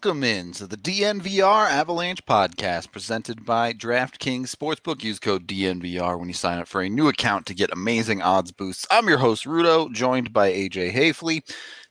[0.00, 5.02] Welcome in to the DNVR Avalanche podcast presented by DraftKings Sportsbook.
[5.02, 8.52] Use code DNVR when you sign up for a new account to get amazing odds
[8.52, 8.86] boosts.
[8.92, 11.42] I'm your host, Rudo, joined by AJ Haefele.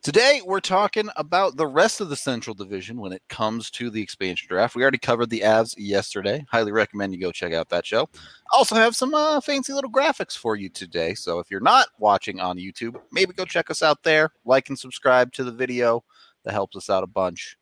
[0.04, 4.02] Today, we're talking about the rest of the Central Division when it comes to the
[4.02, 4.74] expansion draft.
[4.74, 6.46] We already covered the Avs yesterday.
[6.50, 8.08] Highly recommend you go check out that show.
[8.54, 11.14] Also, have some uh, fancy little graphics for you today.
[11.14, 14.30] So, if you're not watching on YouTube, maybe go check us out there.
[14.46, 16.06] Like and subscribe to the video.
[16.46, 17.57] That helps us out a bunch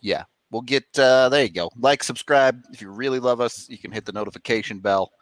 [0.00, 1.44] yeah, we'll get uh, there.
[1.44, 1.70] You go.
[1.76, 2.62] Like, subscribe.
[2.72, 5.12] If you really love us, you can hit the notification bell.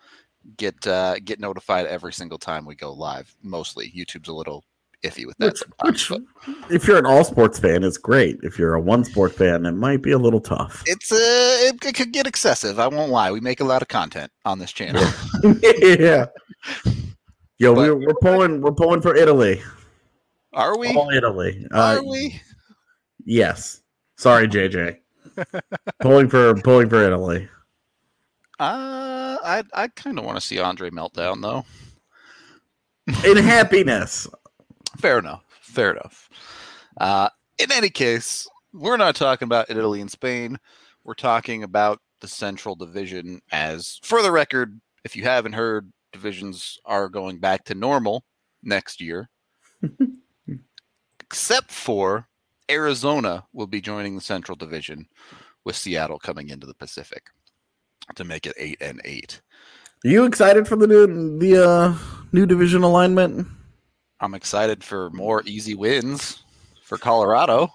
[0.57, 3.35] Get uh, get notified every single time we go live.
[3.43, 4.65] Mostly YouTube's a little
[5.05, 5.59] iffy with that.
[5.83, 6.21] Which, which
[6.71, 8.39] if you're an all sports fan, it's great.
[8.43, 10.83] If you're a one sport fan, it might be a little tough.
[10.87, 12.79] It's uh, it, it could get excessive.
[12.79, 13.31] I won't lie.
[13.31, 15.05] We make a lot of content on this channel.
[15.73, 16.27] yeah.
[17.59, 19.61] Yo, but, we're, we're pulling we're pulling for Italy.
[20.53, 20.89] Are we?
[20.95, 21.67] All Italy.
[21.73, 22.41] Are uh, we?
[23.25, 23.83] Yes.
[24.19, 24.99] Sorry, JJ.
[26.01, 27.49] pulling for pulling for Italy.
[28.59, 31.65] Uh, I I kind of want to see Andre meltdown though.
[33.25, 34.27] In happiness.
[34.97, 35.45] Fair enough.
[35.61, 36.29] Fair enough.
[37.01, 40.59] Uh, in any case, we're not talking about Italy and Spain.
[41.05, 43.41] We're talking about the Central Division.
[43.53, 48.25] As for the record, if you haven't heard, divisions are going back to normal
[48.65, 49.31] next year,
[51.21, 52.27] except for
[52.71, 55.07] Arizona will be joining the Central Division
[55.65, 57.25] with Seattle coming into the Pacific
[58.15, 59.41] to make it eight and eight.
[60.05, 61.95] Are you excited for the new the uh,
[62.33, 63.47] new division alignment?
[64.21, 66.43] I'm excited for more easy wins
[66.85, 67.69] for Colorado.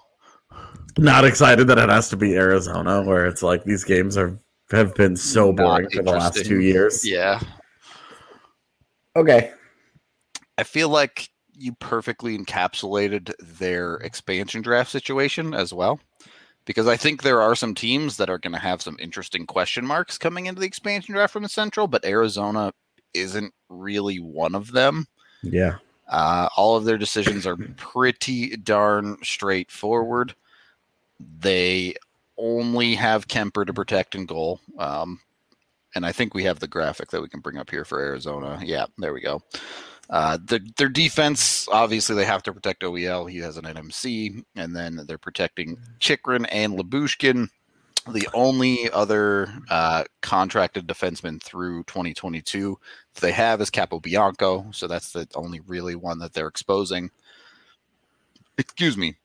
[0.96, 4.38] Not excited that it has to be Arizona, where it's like these games are
[4.70, 7.06] have been so boring for the last two years.
[7.06, 7.40] Yeah.
[9.16, 9.52] Okay.
[10.56, 16.00] I feel like you perfectly encapsulated their expansion draft situation as well.
[16.66, 19.84] Because I think there are some teams that are going to have some interesting question
[19.84, 22.72] marks coming into the expansion draft from the Central, but Arizona
[23.12, 25.06] isn't really one of them.
[25.42, 25.76] Yeah.
[26.08, 30.34] Uh, all of their decisions are pretty darn straightforward.
[31.40, 31.94] They
[32.38, 34.60] only have Kemper to protect and goal.
[34.78, 35.20] Um,
[35.94, 38.60] and I think we have the graphic that we can bring up here for Arizona.
[38.62, 39.42] Yeah, there we go.
[40.10, 43.30] Uh, the, their defense, obviously, they have to protect OEL.
[43.30, 47.48] He has an NMC, and then they're protecting Chychrun and Lyubushkin.
[48.12, 52.78] The only other uh, contracted defenseman through 2022
[53.20, 57.10] they have is Capobianco, so that's the only really one that they're exposing.
[58.58, 59.16] Excuse me.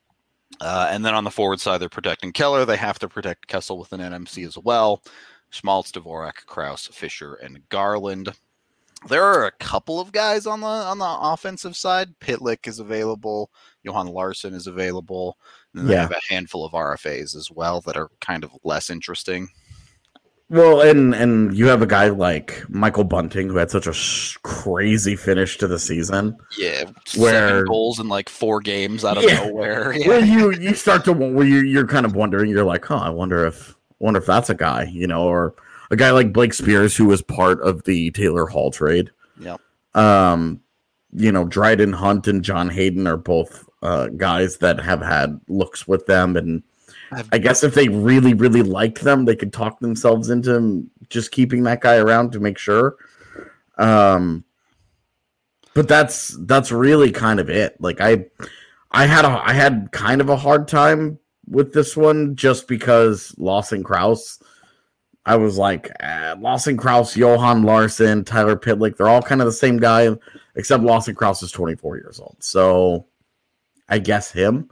[0.60, 2.64] Uh, and then on the forward side, they're protecting Keller.
[2.64, 5.02] They have to protect Kessel with an NMC as well.
[5.50, 8.32] Schmaltz, Dvorak, Crouse, Fischer, and Garland
[9.08, 12.08] there are a couple of guys on the on the offensive side.
[12.20, 13.50] Pitlick is available.
[13.82, 15.38] Johan Larsson is available.
[15.74, 15.94] And yeah.
[15.94, 19.48] they have a handful of RFAs as well that are kind of less interesting.
[20.50, 24.36] Well, and and you have a guy like Michael Bunting who had such a sh-
[24.42, 26.36] crazy finish to the season.
[26.58, 29.92] Yeah, where goals in like four games out of yeah, nowhere.
[29.96, 30.08] Yeah.
[30.08, 32.50] Where you you start to where you you're kind of wondering.
[32.50, 35.54] You're like, huh, I wonder if wonder if that's a guy, you know, or
[35.90, 39.10] a guy like Blake Speers, who was part of the Taylor Hall trade.
[39.38, 39.56] Yeah.
[39.94, 40.60] Um,
[41.12, 45.88] you know, Dryden Hunt and John Hayden are both uh, guys that have had looks
[45.88, 46.62] with them and
[47.32, 51.64] I guess if they really, really liked them, they could talk themselves into just keeping
[51.64, 52.96] that guy around to make sure.
[53.78, 54.44] Um,
[55.74, 57.80] but that's that's really kind of it.
[57.80, 58.26] Like I,
[58.92, 63.34] I had a I had kind of a hard time with this one just because
[63.38, 64.40] Lawson Crouse.
[65.26, 68.96] I was like eh, Lawson Crouse, Johan Larsson, Tyler Pitlick.
[68.96, 70.08] They're all kind of the same guy,
[70.56, 72.36] except Lawson Crouse is 24 years old.
[72.40, 73.06] So
[73.88, 74.70] I guess him.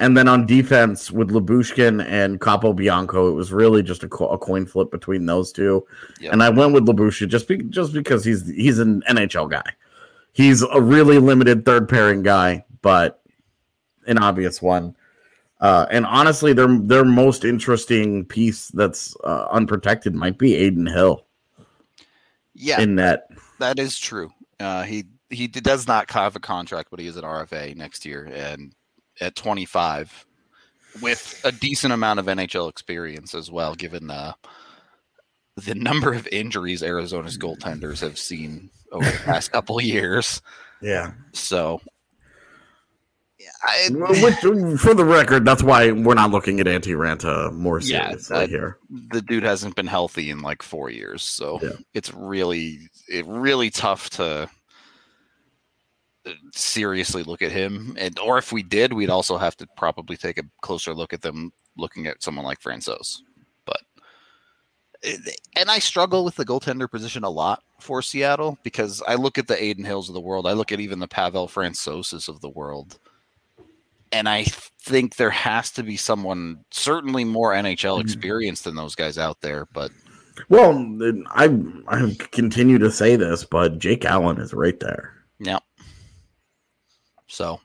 [0.00, 4.38] And then on defense with Lyubushkin and Capobianco, it was really just a, co- a
[4.38, 5.84] coin flip between those two.
[6.20, 6.32] Yep.
[6.32, 9.72] And I went with Lyubushkin just be- just because he's he's an NHL guy.
[10.32, 13.20] He's a really limited third pairing guy, but
[14.06, 14.94] an obvious one.
[15.60, 21.24] Uh, and honestly, their their most interesting piece that's uh, unprotected might be Adin Hill.
[22.54, 23.28] Yeah, in that
[23.58, 24.30] that is true.
[24.60, 28.28] Uh, he he does not have a contract, but he is an RFA next year,
[28.32, 28.72] and
[29.20, 30.26] at 25
[31.02, 34.34] with a decent amount of NHL experience as well, given the
[35.56, 40.40] the number of injuries Arizona's goaltenders have seen over the past couple years.
[40.80, 41.12] Yeah.
[41.32, 41.80] So,
[43.62, 48.40] I, Which, for the record, that's why we're not looking at Antti Raanta more seriously
[48.40, 48.78] yeah, here.
[49.10, 51.72] The dude hasn't been healthy in like four years, so yeah.
[51.92, 54.48] it's really, it really tough to
[56.24, 57.96] uh, seriously look at him.
[57.98, 61.22] And or if we did, we'd also have to probably take a closer look at
[61.22, 63.22] them looking at someone like Francouz.
[63.64, 63.80] But
[65.02, 65.16] eh,
[65.58, 69.48] and I struggle with the goaltender position a lot for Seattle because I look at
[69.48, 70.46] the Adin Hills of the world.
[70.46, 73.00] I look at even the Pavel Francouzes of the world.
[74.12, 78.00] And I think there has to be someone certainly more NHL mm-hmm.
[78.00, 79.90] experience than those guys out there, but
[80.48, 80.72] well,
[81.30, 81.56] I
[81.88, 85.14] I continue to say this, but Jake Allen is right there.
[85.40, 85.58] Yeah.
[87.26, 87.60] So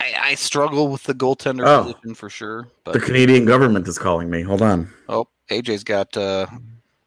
[0.00, 2.68] I, I struggle with the goaltender oh, position for sure.
[2.84, 4.42] But the Canadian government is calling me.
[4.42, 4.92] Hold on.
[5.08, 6.46] Oh, AJ's got uh,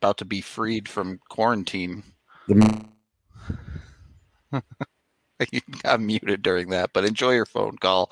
[0.02, 2.04] about to be freed from quarantine.
[5.52, 8.12] you got muted during that, but enjoy your phone call.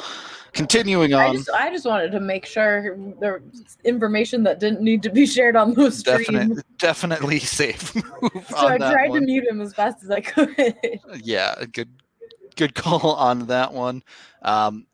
[0.54, 3.42] Continuing on, I just, I just wanted to make sure the
[3.84, 6.18] information that didn't need to be shared on the stream.
[6.18, 7.94] Definitely, definitely safe.
[7.96, 8.46] move.
[8.48, 9.22] so I tried one.
[9.22, 10.80] to mute him as fast as I could.
[11.22, 11.90] Yeah, good
[12.56, 14.04] good call on that one.
[14.42, 14.86] Um,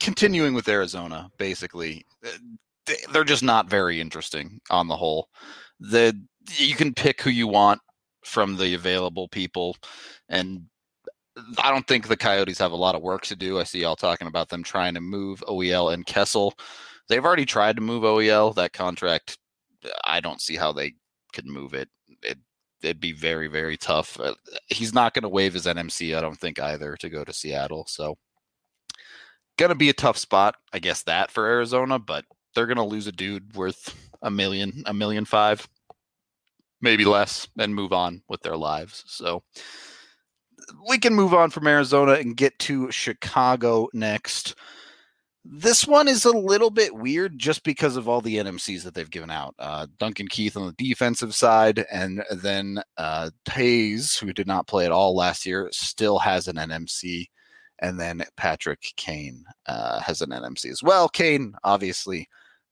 [0.00, 5.28] continuing with Arizona, basically, uh, they're just not very interesting on the whole.
[5.80, 6.18] The
[6.56, 7.80] you can pick who you want
[8.24, 9.76] from the available people,
[10.28, 10.66] and
[11.58, 13.58] I don't think the Coyotes have a lot of work to do.
[13.58, 16.54] I see y'all talking about them trying to move OEL and Kessel.
[17.08, 18.54] They've already tried to move OEL.
[18.54, 19.38] That contract,
[20.04, 20.94] I don't see how they
[21.32, 21.88] could move it.
[22.22, 22.38] It
[22.82, 24.18] it'd be very very tough.
[24.20, 24.34] Uh,
[24.68, 27.86] he's not going to waive his NMC, I don't think either, to go to Seattle.
[27.88, 28.16] So
[29.56, 33.12] gonna be a tough spot, I guess that for Arizona, but they're gonna lose a
[33.12, 35.68] dude worth a million, a million five,
[36.80, 39.04] maybe less, and move on with their lives.
[39.06, 39.42] So
[40.88, 44.54] we can move on from Arizona and get to Chicago next.
[45.44, 49.10] This one is a little bit weird just because of all the NMCs that they've
[49.10, 49.54] given out.
[49.58, 54.92] Uh, Duncan Keith on the defensive side, and then uh, who did not play at
[54.92, 57.26] all last year, still has an NMC.
[57.80, 61.08] And then Patrick Kane uh, has an NMC as well.
[61.10, 62.26] Kane, obviously,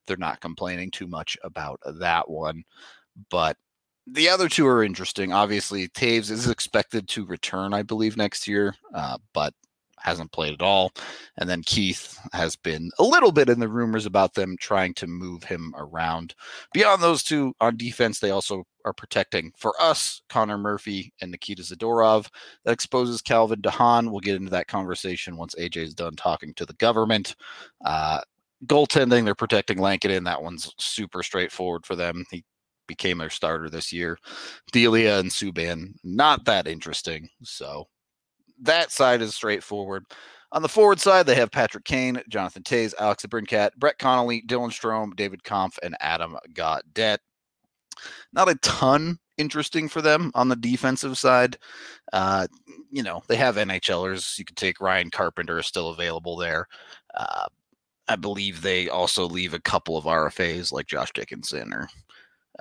[0.07, 2.63] they're not complaining too much about that one.
[3.29, 3.57] But
[4.07, 5.31] the other two are interesting.
[5.31, 9.53] Obviously, Toews is expected to return, I believe, next year, uh, but
[10.03, 10.91] hasn't played at all.
[11.37, 15.07] And then Keith has been a little bit in the rumors about them trying to
[15.07, 16.35] move him around.
[16.73, 21.63] Beyond those two on defense, they also are protecting for us Connor Murphy and Nikita
[21.63, 22.27] Zadorov.
[22.65, 24.11] That exposes Calvin DeHaan.
[24.11, 27.35] We'll get into that conversation once AJ is done talking to the government.
[27.85, 28.19] Uh,
[28.65, 30.25] goaltending, they're protecting Lankinen.
[30.25, 32.25] That one's super straightforward for them.
[32.29, 32.43] He
[32.87, 34.17] became their starter this year.
[34.71, 37.29] Delia and Subban, not that interesting.
[37.43, 37.85] So
[38.61, 40.05] that side is straightforward.
[40.51, 44.69] On the forward side, they have Patrick Kane, Jonathan Toews, Alex DeBrincat, Brett Connolly, Dylan
[44.69, 47.17] Strome, David Kampf, and Adam Gaudette.
[48.33, 51.57] Not a ton interesting for them on the defensive side.
[52.11, 52.47] Uh,
[52.91, 54.37] you know, they have NHLers.
[54.37, 56.67] You could take Ryan Carpenter is still available there.
[57.15, 57.47] Uh,
[58.07, 61.87] I believe they also leave a couple of RFAs like Josh Dickinson or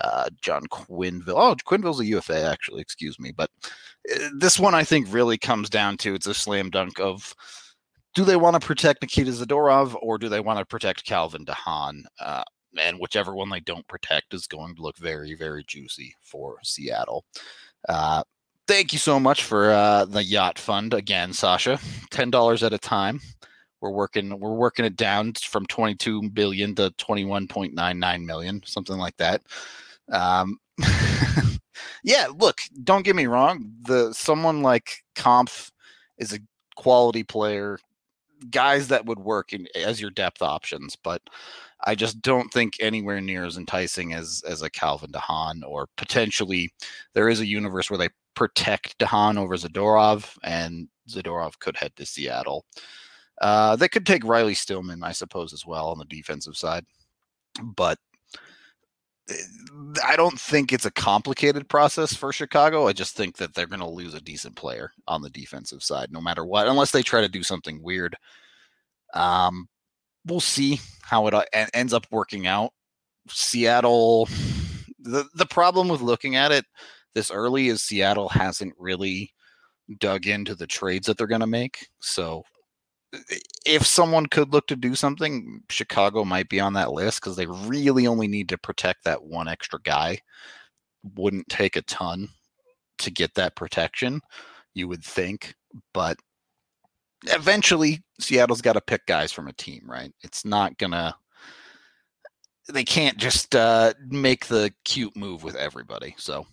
[0.00, 1.34] uh, John Quenneville.
[1.36, 2.80] Oh, Quenneville's a UFA, actually.
[2.80, 3.32] Excuse me.
[3.32, 3.50] But
[4.14, 7.34] uh, this one, I think, really comes down to it's a slam dunk of
[8.14, 12.02] do they want to protect Nikita Zadorov or do they want to protect Calvin DeHaan?
[12.20, 12.44] Uh,
[12.78, 17.24] and whichever one they don't protect is going to look very, very juicy for Seattle.
[17.88, 18.22] Uh,
[18.66, 21.78] thank you so much for uh, the yacht fund again, Sasha.
[22.10, 23.20] Ten dollars at a time.
[23.82, 24.38] We're working.
[24.38, 28.62] We're working it down from twenty two billion to twenty one point nine nine million,
[28.64, 29.42] something like that.
[30.10, 30.58] Um,
[32.04, 33.72] yeah, look, don't get me wrong.
[33.82, 35.70] The someone like Kampf
[36.18, 36.38] is a
[36.76, 37.78] quality player,
[38.50, 41.22] guys that would work in, as your depth options, but
[41.84, 46.72] I just don't think anywhere near as enticing as as a Calvin DeHaan or potentially
[47.14, 52.06] there is a universe where they protect DeHaan over Zadorov and Zadorov could head to
[52.06, 52.64] Seattle.
[53.42, 56.86] Uh, they could take Riley Stillman, I suppose, as well on the defensive side,
[57.62, 57.98] but
[59.28, 59.34] Eh,
[60.04, 62.88] I don't think it's a complicated process for Chicago.
[62.88, 66.12] I just think that they're going to lose a decent player on the defensive side,
[66.12, 68.16] no matter what, unless they try to do something weird.
[69.14, 69.68] Um,
[70.26, 71.44] we'll see how it uh,
[71.74, 72.72] ends up working out.
[73.28, 74.28] Seattle,
[74.98, 76.64] the the problem with looking at it
[77.14, 79.32] this early is Seattle hasn't really
[79.98, 81.86] dug into the trades that they're going to make.
[82.00, 82.42] So
[83.66, 87.46] if someone could look to do something, Chicago might be on that list because they
[87.46, 90.18] really only need to protect that one extra guy.
[91.16, 92.28] Wouldn't take a ton
[92.98, 94.20] to get that protection,
[94.74, 95.54] you would think,
[95.92, 96.16] but
[97.24, 100.12] eventually Seattle's got to pick guys from a team, right?
[100.22, 101.14] It's not gonna.
[102.68, 106.14] They can't just uh, make the cute move with everybody.
[106.16, 106.46] So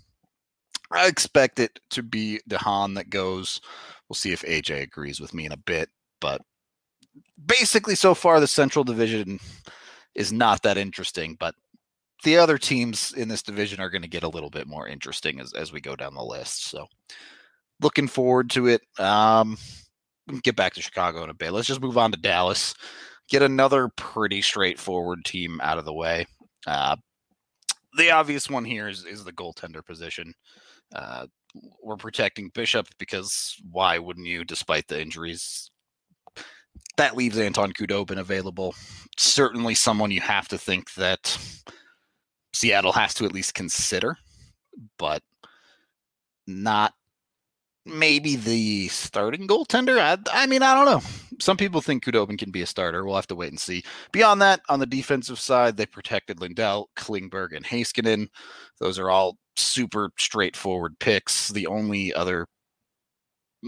[0.92, 3.62] I expect it to be DeHaan that goes.
[4.10, 5.90] We'll see if AJ agrees with me in a bit,
[6.20, 6.42] but
[7.46, 9.40] basically so far the Central Division
[10.16, 11.56] is not that interesting, but
[12.24, 15.40] the other teams in this division are going to get a little bit more interesting
[15.40, 16.70] as, as we go down the list.
[16.70, 16.88] So
[17.82, 18.82] looking forward to it.
[19.00, 19.58] Um,
[20.44, 21.52] get back to Chicago in a bit.
[21.52, 22.74] Let's just move on to Dallas.
[23.30, 26.26] Get another pretty straightforward team out of the way.
[26.68, 26.98] Uh,
[27.98, 30.34] the obvious one here is, is the goaltender position.
[30.94, 31.28] Uh,
[31.82, 35.72] we're protecting Bishop because why wouldn't you, despite the injuries
[36.98, 38.76] that leaves Anton Khudobin available.
[39.18, 41.38] Certainly someone you have to think that
[42.54, 44.18] Seattle has to at least consider,
[44.98, 45.22] but
[46.48, 46.94] not
[47.86, 50.00] maybe the starting goaltender.
[50.00, 51.02] I, I, mean, I don't know.
[51.40, 53.06] Some people think Khudobin can be a starter.
[53.06, 53.84] We'll have to wait and see.
[54.12, 58.28] Beyond that, on the defensive side, they protected Lindell, Klingberg, and Heiskanen.
[58.80, 61.50] Those are all super straightforward picks.
[61.50, 62.46] The only other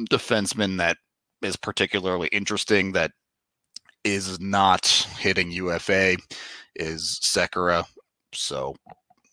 [0.10, 0.98] defenseman that
[1.42, 3.12] is particularly interesting that
[4.04, 4.88] is not
[5.20, 6.18] hitting UFA
[6.76, 7.86] is Sekera.
[8.34, 8.76] So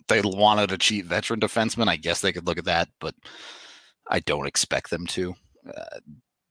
[0.08, 1.88] they wanted a cheap veteran defenseman.
[1.88, 3.14] I guess they could look at that, but
[4.08, 5.34] I don't expect them to.
[5.66, 6.00] Uh,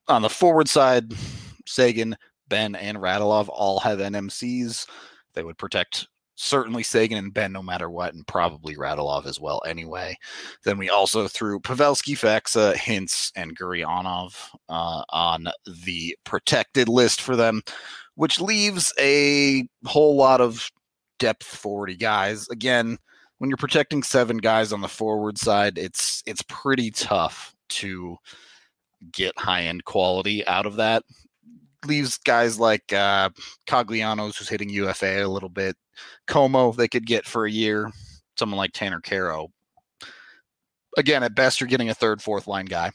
[0.08, 1.14] on the forward side,
[1.66, 2.16] Seguin,
[2.48, 4.88] Benn, and Radulov all have NMCs.
[5.34, 6.08] They would protect
[6.38, 10.16] certainly Seguin and Benn no matter what, and probably Radulov as well anyway.
[10.64, 14.36] Then we also threw Pavelski, Faksa, Hintz, and Gurianov
[14.70, 15.48] uh, on
[15.84, 17.62] the protected list for them,
[18.16, 20.72] which leaves a whole lot of
[21.20, 22.48] depth 40 guys.
[22.50, 22.98] Again,
[23.40, 28.18] when you're protecting seven guys on the forward side, it's it's pretty tough to
[29.12, 31.04] get high end quality out of that.
[31.86, 33.30] Leaves guys like uh,
[33.68, 35.76] Coglianos, who's hitting UFA a little bit,
[36.28, 37.92] Comeau they could get for a year.
[38.38, 39.48] Someone like Tanner Kero.
[40.98, 42.92] Again, at best, you're getting a third, fourth line guy.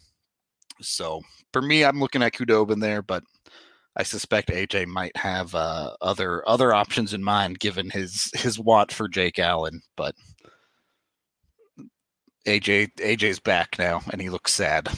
[0.80, 1.20] So
[1.52, 3.22] for me, I'm looking at Khudobin there, but
[3.96, 8.90] I suspect AJ might have uh, other other options in mind given his his want
[8.90, 9.82] for Jake Allen.
[9.96, 10.14] But
[12.46, 14.88] AJ AJ's back now, and he looks sad.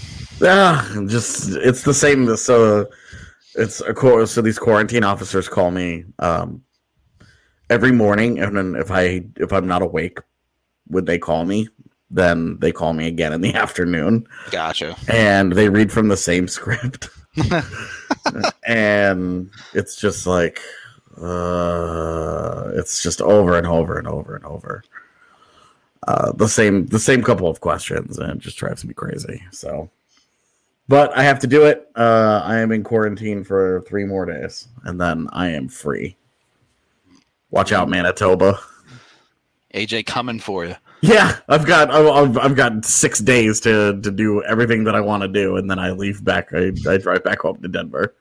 [0.40, 2.36] Yeah, just it's the same.
[2.36, 2.88] So
[3.54, 4.32] it's a course.
[4.32, 6.62] So these quarantine officers call me um,
[7.70, 10.18] every morning, and then if I if I'm not awake,
[10.88, 11.68] would they call me?
[12.10, 14.26] Then they call me again in the afternoon.
[14.50, 14.96] Gotcha.
[15.08, 17.08] And they read from the same script,
[18.66, 20.60] and it's just like
[21.20, 24.82] uh, it's just over and over and over and over.
[26.06, 29.42] Uh, the same the same couple of questions, and it just drives me crazy.
[29.50, 29.90] So,
[30.88, 31.88] but I have to do it.
[31.96, 36.16] Uh, I am in quarantine for three more days, and then I am free.
[37.50, 38.58] Watch out, Manitoba.
[39.74, 40.76] AJ coming for you.
[41.00, 45.22] Yeah, I've got I've, I've got six days to to do everything that I want
[45.22, 46.52] to do, and then I leave back.
[46.54, 48.14] I, I drive back home to Denver.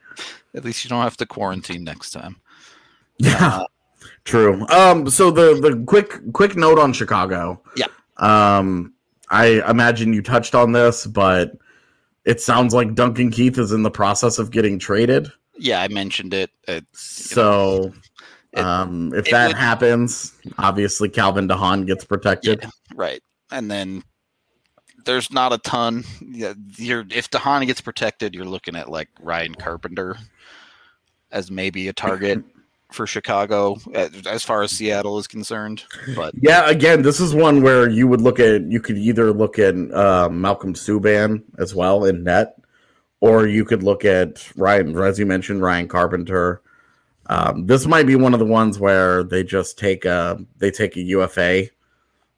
[0.54, 2.42] At least you don't have to quarantine next time.
[3.18, 3.60] Yeah.
[3.62, 3.66] Uh,
[4.26, 4.68] True.
[4.68, 5.10] Um.
[5.10, 7.62] So the the quick quick note on Chicago.
[7.78, 7.88] Yeah.
[8.18, 8.94] Um.
[9.30, 11.54] I imagine you touched on this, but
[12.26, 15.32] it sounds like Duncan Keith is in the process of getting traded.
[15.58, 16.52] Yeah, I mentioned it.
[16.68, 17.94] it So,
[18.54, 22.60] it- um, if that would- happens, obviously Calvin DeHaan gets protected.
[22.64, 23.22] Yeah, right.
[23.52, 24.04] And then
[25.06, 26.04] there's not a ton.
[26.22, 30.18] You're if DeHaan gets protected, you're looking at like Ryan Carpenter
[31.32, 32.44] as maybe a target
[32.94, 35.84] for Chicago as, far as Seattle is concerned.
[36.16, 39.60] But Yeah, again, this is one where you would look at you could either look
[39.60, 42.56] at uh, Malcolm Subban as well in net,
[43.20, 46.62] or you could look at Ryan, as you mentioned, Ryan Carpenter.
[47.28, 50.96] Um, this might be one of the ones where they just take a they take
[50.98, 51.70] a UFA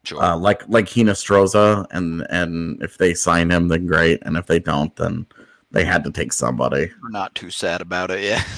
[0.04, 0.22] sure.
[0.22, 4.58] uh, like like Hinostroza, and and if they sign him, then great, and if they
[4.58, 5.26] don't, then
[5.70, 6.90] they had to take somebody.
[7.02, 8.22] we're not too sad about it.
[8.22, 8.42] Yeah.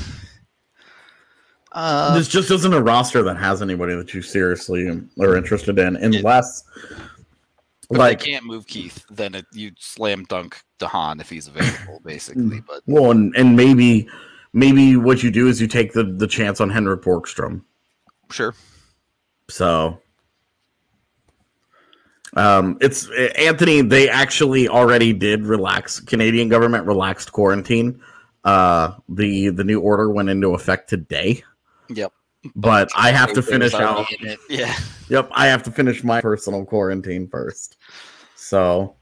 [1.73, 4.89] Uh, this just isn't a roster that has anybody that you seriously
[5.21, 6.65] are interested in, unless
[7.91, 12.01] if like they can't move Keith, then it, you slam dunk DeHaan if he's available,
[12.05, 12.61] basically.
[12.61, 14.09] But Well, and, and maybe
[14.53, 17.63] maybe what you do is you take the the chance on Henrik Borgstrom.
[18.31, 18.55] sure.
[19.49, 19.99] So
[22.35, 28.03] um it's Anthony they actually already did relax Canadian government relaxed quarantine.
[28.45, 31.43] Uh the the new order went into effect today,
[31.89, 32.13] Yep.
[32.55, 34.39] but I have to finish out already in it.
[34.49, 34.75] Yeah.
[35.09, 37.77] Yep, I have to finish my personal quarantine first.
[38.37, 38.95] So,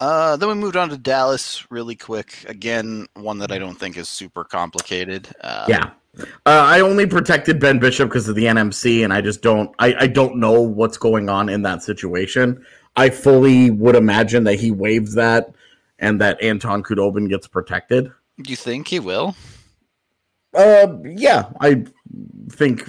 [0.00, 2.44] Uh, then we moved on to Dallas really quick.
[2.46, 5.28] Again, one that I don't think is super complicated.
[5.40, 5.90] Uh, yeah.
[6.18, 9.74] Uh, I only protected Ben Bishop because of the NMC, and I just don't.
[9.78, 12.64] I, I don't know what's going on in that situation.
[12.96, 15.52] I fully would imagine that he waives that,
[16.00, 18.10] and that Anton Khudobin gets protected.
[18.42, 19.36] Do you think he will?
[20.58, 21.84] Uh, yeah, I
[22.50, 22.84] think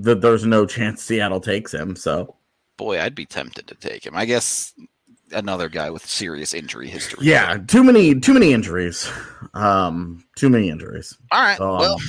[0.00, 1.94] that there's no chance Seattle takes him.
[1.94, 2.34] So,
[2.78, 4.16] Boy, I'd be tempted to take him.
[4.16, 4.72] I guess
[5.32, 7.26] another guy with serious injury history.
[7.26, 9.08] yeah, too many too many injuries.
[9.54, 11.16] Um, too many injuries.
[11.30, 11.60] All right.
[11.60, 12.00] Um, well,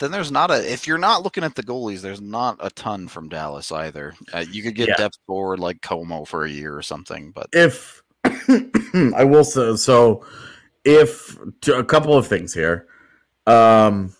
[0.00, 0.72] then there's not a.
[0.72, 4.14] If you're not looking at the goalies, there's not a ton from Dallas either.
[4.32, 4.96] Uh, you could get Yeah.
[4.96, 10.24] depth forward like Comeau for a year or something, but if I will say so,
[10.84, 12.86] if to a couple of things here,
[13.46, 14.14] um,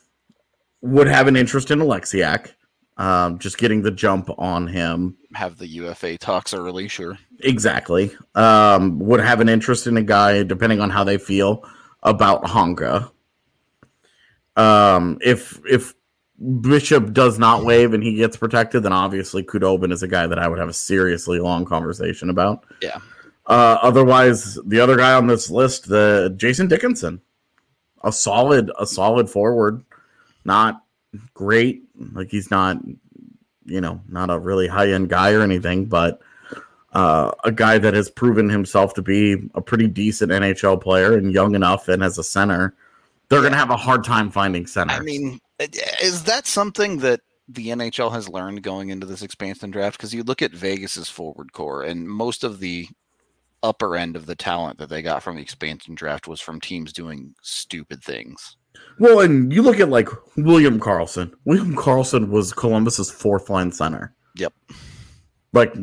[0.83, 2.53] would have an interest in Oleksiak,
[2.99, 5.17] um, just getting the jump on him.
[5.35, 6.89] have the UFA talks early.
[6.89, 7.17] Sure.
[7.41, 8.15] Exactly.
[8.35, 11.65] Um, would have an interest in a guy, depending on how they feel
[12.03, 13.11] about Honka.
[14.57, 15.95] Um, if if
[16.61, 20.39] Bishop does not waive and he gets protected, then obviously Khudobin is a guy that
[20.39, 22.65] I would have a seriously long conversation about.
[22.83, 22.99] Yeah.
[23.47, 27.21] Uh, otherwise, the other guy on this list, the Jason Dickinson,
[28.05, 29.85] a solid, a solid forward,
[30.45, 30.85] not
[31.35, 31.83] great.
[32.13, 32.79] Like he's not,
[33.65, 36.21] you know, not a really high end guy or anything, but
[36.93, 41.33] uh, a guy that has proven himself to be a pretty decent NHL player and
[41.33, 42.75] young enough, and as a center,
[43.29, 44.99] they're going to have a hard time finding centers.
[44.99, 49.97] I mean, is that something that the NHL has learned going into this expansion draft?
[49.97, 52.89] Because you look at Vegas's forward core, and most of the
[53.63, 56.93] upper end of the talent that they got from the expansion draft was from teams
[56.93, 58.57] doing stupid things.
[58.99, 61.33] Well, and you look at like William Karlsson.
[61.45, 64.15] William Karlsson was Columbus's fourth line center.
[64.37, 64.53] Yep.
[65.53, 65.75] like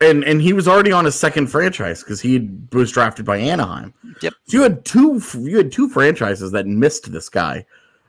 [0.00, 3.92] and and he was already on his second franchise because he was drafted by Anaheim.
[4.22, 4.34] Yep.
[4.46, 7.66] So you had two you had two franchises that missed this guy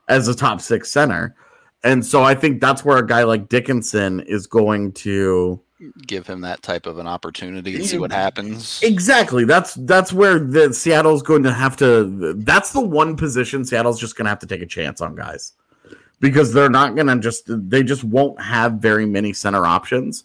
[0.07, 1.35] as a top six center,
[1.83, 5.61] and so I think that's where a guy like Dickinson is going to
[6.05, 8.79] Give him that type of an opportunity and see what happens.
[8.83, 9.45] exactly.
[9.45, 12.33] That's that's where the Seattle's going to have to.
[12.37, 15.53] That's the one position Seattle's just going to have to take a chance on guys
[16.19, 20.23] because they're not going to just they just won't have very many center options.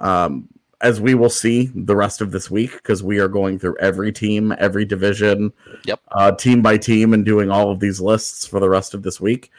[0.00, 0.48] Um,
[0.82, 4.12] as we will see the rest of this week, because we are going through every
[4.12, 5.50] team, every division,
[5.84, 6.00] Yep.
[6.12, 9.18] uh, team by team, and doing all of these lists for the rest of this
[9.18, 9.50] week.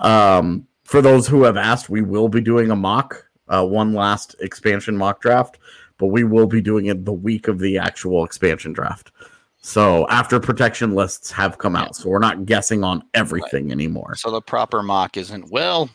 [0.00, 4.34] Um, for those who have asked, we will be doing a mock, uh, one last
[4.40, 5.58] expansion mock draft,
[5.98, 9.10] but we will be doing it the week of the actual expansion draft.
[9.60, 14.14] So after protection lists have come out, so we're not guessing on everything anymore.
[14.14, 15.90] So the proper mock isn't well.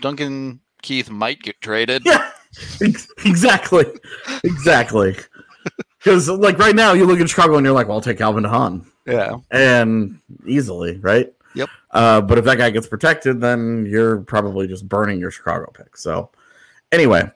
[0.00, 2.02] Duncan Keith might get traded.
[2.04, 2.30] Yeah,
[2.82, 3.86] ex- exactly,
[4.44, 5.16] exactly.
[5.98, 8.44] Because like right now, you look at Chicago and you're like, "Well, I'll take Calvin
[8.44, 9.36] DeHaan," Yeah.
[9.50, 11.32] and easily, right?
[11.54, 11.70] Yep.
[11.92, 15.96] Uh, but if that guy gets protected, then you're probably just burning your Chicago pick.
[15.96, 16.30] So,
[16.94, 17.30] anyway,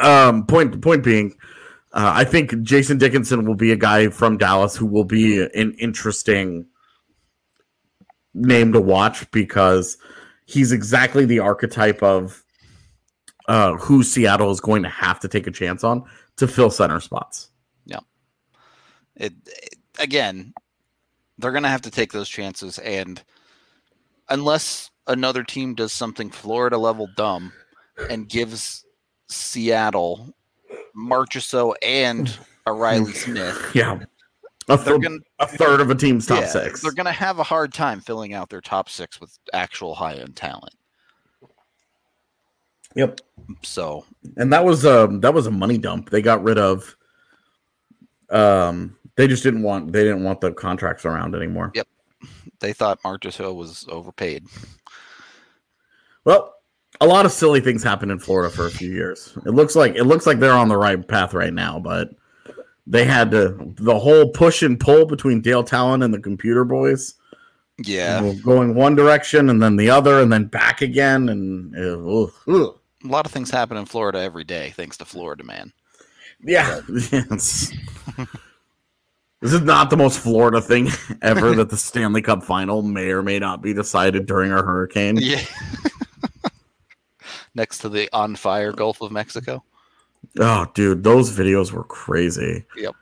[0.00, 1.34] um, point point being,
[1.92, 5.74] uh, I think Jason Dickinson will be a guy from Dallas who will be an
[5.78, 6.66] interesting
[8.34, 9.98] name to watch because
[10.44, 12.44] he's exactly the archetype of
[13.48, 16.04] uh, who Seattle is going to have to take a chance on
[16.36, 17.48] to fill center spots.
[17.84, 18.00] Yeah.
[19.16, 20.54] It, it again,
[21.38, 23.22] they're going to have to take those chances and
[24.28, 27.52] unless another team does something Florida level dumb
[28.08, 28.84] and gives
[29.28, 30.34] Seattle
[30.96, 33.70] Marchessault and a Reilly Smith.
[33.74, 34.00] Yeah.
[34.68, 36.80] A, th- gonna, a third of a team's top yeah, six.
[36.80, 40.14] They're going to have a hard time filling out their top six with actual high
[40.14, 40.74] end talent.
[42.94, 43.20] Yep.
[43.62, 44.04] So,
[44.36, 46.10] and that was a um, that was a money dump.
[46.10, 46.96] They got rid of.
[48.30, 51.72] Um, they just didn't want they didn't want the contracts around anymore.
[51.74, 51.88] Yep.
[52.60, 54.46] They thought Marchessault was overpaid.
[56.24, 56.54] Well,
[57.00, 59.36] a lot of silly things happened in Florida for a few years.
[59.46, 62.10] It looks like it looks like they're on the right path right now, but
[62.86, 67.14] they had to the whole push and pull between Dale Tallon and the computer boys.
[67.82, 72.74] Yeah, going one direction and then the other, and then back again, and uh, a
[73.04, 75.72] lot of things happen in Florida every day, thanks to Florida man.
[76.42, 76.80] Yeah.
[79.40, 80.88] This is not the most Florida thing
[81.22, 85.16] ever that the Stanley Cup final may or may not be decided during a hurricane.
[85.16, 85.40] Yeah.
[87.54, 89.64] Next to the on fire Gulf of Mexico.
[90.38, 92.64] Oh, dude, those videos were crazy.
[92.76, 92.94] Yep.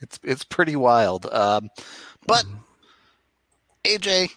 [0.00, 1.26] It's it's pretty wild.
[1.26, 1.70] Um,
[2.26, 2.44] but
[3.84, 4.30] AJ,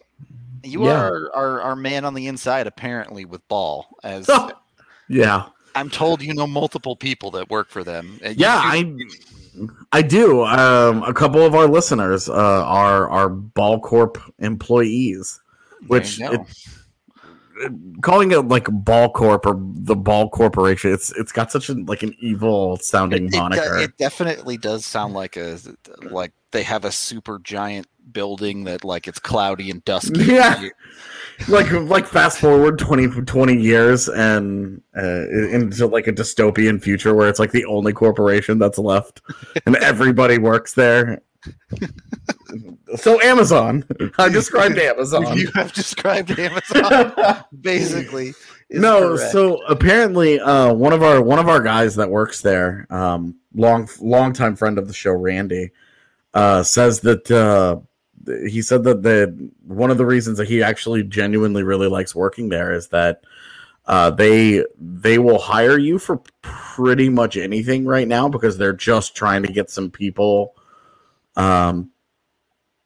[0.63, 0.99] you yeah.
[0.99, 4.29] are our, our man on the inside apparently with ball as
[5.09, 5.47] yeah.
[5.75, 8.19] I'm told you know multiple people that work for them.
[8.23, 9.09] You, yeah, you,
[9.91, 10.43] I I do.
[10.45, 15.41] Um, a couple of our listeners uh, are are Ball Corp employees,
[15.87, 16.39] which it,
[18.01, 22.03] calling it like Ball Corp or the Ball Corporation, it's it's got such a like
[22.03, 23.77] an evil sounding it, moniker.
[23.77, 25.57] It, it definitely does sound like a
[26.01, 30.23] like they have a super giant building that like it's cloudy and dusky.
[30.25, 30.69] Yeah
[31.47, 37.29] like like fast forward 20, 20 years and uh, into like a dystopian future where
[37.29, 39.21] it's like the only corporation that's left
[39.65, 41.21] and everybody works there
[42.95, 43.83] so amazon
[44.17, 48.33] i described amazon you have described amazon basically
[48.69, 49.31] no correct.
[49.31, 53.87] so apparently uh, one of our one of our guys that works there um, long
[53.99, 55.71] long time friend of the show randy
[56.33, 57.77] uh, says that uh,
[58.47, 62.49] he said that the one of the reasons that he actually genuinely really likes working
[62.49, 63.21] there is that
[63.85, 69.15] uh, they they will hire you for pretty much anything right now because they're just
[69.15, 70.55] trying to get some people
[71.35, 71.89] um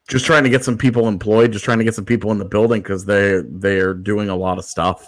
[0.07, 2.45] just trying to get some people employed just trying to get some people in the
[2.45, 5.07] building because they they're doing a lot of stuff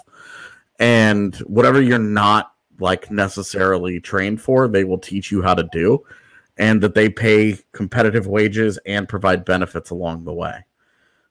[0.78, 6.02] and whatever you're not like necessarily trained for they will teach you how to do
[6.58, 10.64] and that they pay competitive wages and provide benefits along the way.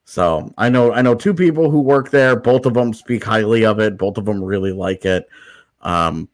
[0.04, 2.34] So I know I know two people who work there.
[2.36, 3.96] Both of them speak highly of it.
[3.96, 5.28] Both of them really like it.
[5.80, 6.28] Um,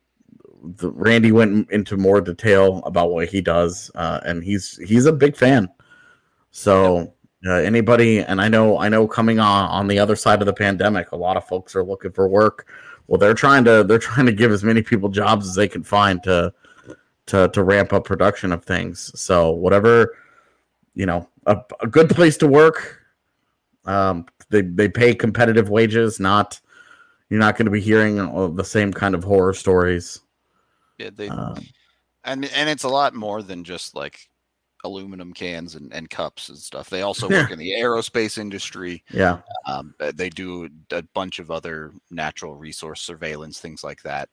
[0.76, 5.12] the, Randy went into more detail about what he does, uh, and he's he's a
[5.12, 5.68] big fan.
[6.50, 7.14] So
[7.46, 10.52] uh, anybody, and I know I know coming on on the other side of the
[10.52, 12.68] pandemic, a lot of folks are looking for work.
[13.06, 15.82] Well, they're trying to they're trying to give as many people jobs as they can
[15.82, 16.52] find to
[17.26, 19.12] to to ramp up production of things.
[19.18, 20.16] So whatever,
[20.94, 23.02] you know, a, a good place to work.
[23.84, 26.20] Um, they they pay competitive wages.
[26.20, 26.60] Not
[27.30, 28.16] you're not going to be hearing
[28.56, 30.20] the same kind of horror stories.
[30.98, 31.56] Yeah, they, um,
[32.24, 34.28] and and it's a lot more than just like
[34.84, 36.88] aluminum cans and, and cups and stuff.
[36.88, 39.02] They also work in the aerospace industry.
[39.10, 39.40] Yeah.
[39.66, 44.28] Um, they do a bunch of other natural resource surveillance, things like that.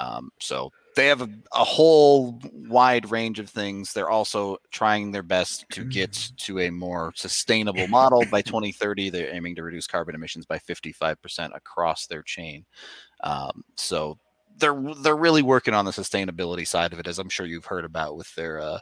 [0.00, 3.92] Um, so they have a, a, whole wide range of things.
[3.92, 6.36] They're also trying their best to get mm.
[6.38, 9.10] to a more sustainable model by 2030.
[9.10, 12.64] They're aiming to reduce carbon emissions by 55% across their chain.
[13.22, 14.18] Um, so
[14.56, 17.84] they're they're really working on the sustainability side of it, as I'm sure you've heard
[17.84, 18.78] about with their uh,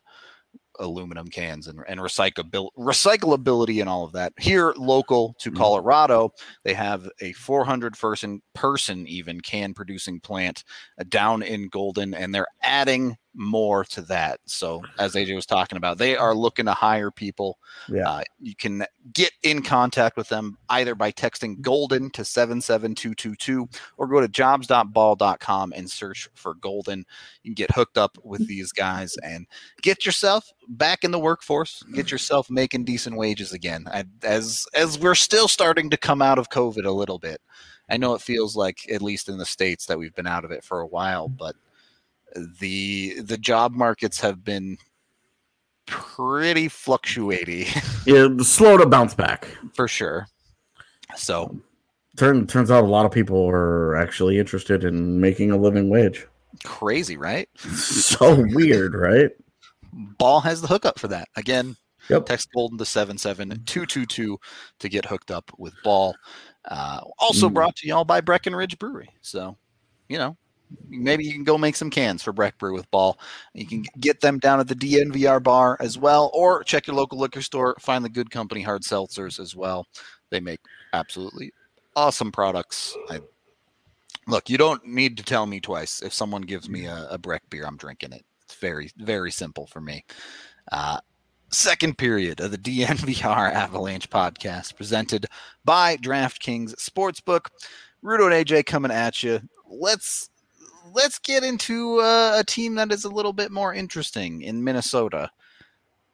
[0.78, 4.32] aluminum cans and, and recyclabil- recyclability and all of that.
[4.38, 5.58] Here, local to mm-hmm.
[5.58, 6.32] Colorado,
[6.64, 10.64] they have a 400 person person even can producing plant
[10.98, 14.40] uh, down in Golden, and they're adding more to that.
[14.46, 14.84] So, mm.
[14.98, 17.58] as AJ was talking about, they are looking to hire people.
[17.88, 18.08] Yeah.
[18.08, 24.06] Uh, you can get in contact with them either by texting Golden to 77222 or
[24.06, 27.04] go to jobs.ball.com and search for Golden.
[27.42, 29.46] You can get hooked up with these guys and
[29.82, 32.10] get yourself back in the workforce, get mm.
[32.12, 33.86] yourself making decent wages again.
[34.22, 37.40] As as we're still starting to come out of COVID a little bit.
[37.90, 40.50] I know it feels like at least in the states that we've been out of
[40.50, 41.36] it for a while, mm.
[41.36, 41.56] but
[42.60, 44.76] the the job markets have been
[45.86, 47.66] pretty fluctuating.
[48.06, 50.26] yeah, slow to bounce back for sure.
[51.16, 51.56] So
[52.16, 56.26] Turn, turns out a lot of people are actually interested in making a living wage.
[56.64, 57.48] crazy, right?
[57.68, 59.30] So weird, right?
[60.18, 61.28] Ball has the hookup for that.
[61.36, 61.76] Again,
[62.10, 62.26] Yep.
[62.26, 64.38] text Golden to 77222
[64.80, 66.14] to get hooked up with Ball.
[66.66, 67.54] Uh, also Mm.
[67.54, 69.10] brought to y'all by Breckenridge Brewery.
[69.22, 69.56] So,
[70.08, 70.36] you know,
[70.88, 73.18] maybe you can go make some cans for Breck Brew with Ball.
[73.54, 77.18] You can get them down at the DNVR bar as well, or check your local
[77.18, 77.76] liquor store.
[77.80, 79.86] Find the Good Company hard seltzers as well.
[80.30, 80.60] They make
[80.92, 81.52] absolutely
[81.96, 82.96] awesome products.
[83.10, 83.20] I
[84.26, 86.02] look, you don't need to tell me twice.
[86.02, 88.24] If someone gives me a, a Breck beer, I'm drinking it.
[88.44, 90.04] It's very, very simple for me.
[90.70, 91.00] Uh,
[91.50, 95.26] second period of the DNVR Avalanche podcast presented
[95.64, 97.46] by DraftKings Sportsbook.
[98.02, 99.40] Rudo and AJ coming at you.
[99.68, 100.28] Let's
[100.92, 105.30] let's get into uh, a team that is a little bit more interesting in Minnesota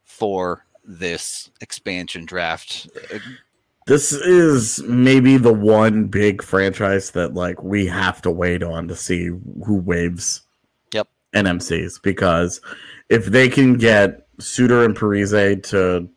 [0.05, 2.89] for this expansion draft.
[3.87, 8.97] This is maybe the one big franchise that like we have to wait on to
[8.97, 10.43] see who waives
[10.93, 11.09] Yep.
[11.35, 12.61] NMCs because
[13.09, 16.09] if they can get Suter and Parise to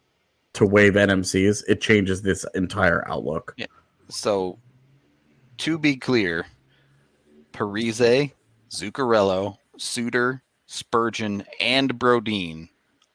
[0.54, 3.54] to waive NMCs, it changes this entire outlook.
[3.58, 3.68] Yeah.
[4.10, 4.60] So,
[5.60, 6.46] to be clear,
[7.54, 8.32] Parise,
[8.71, 12.69] Zuccarello, Suter, Spurgeon, and Brodin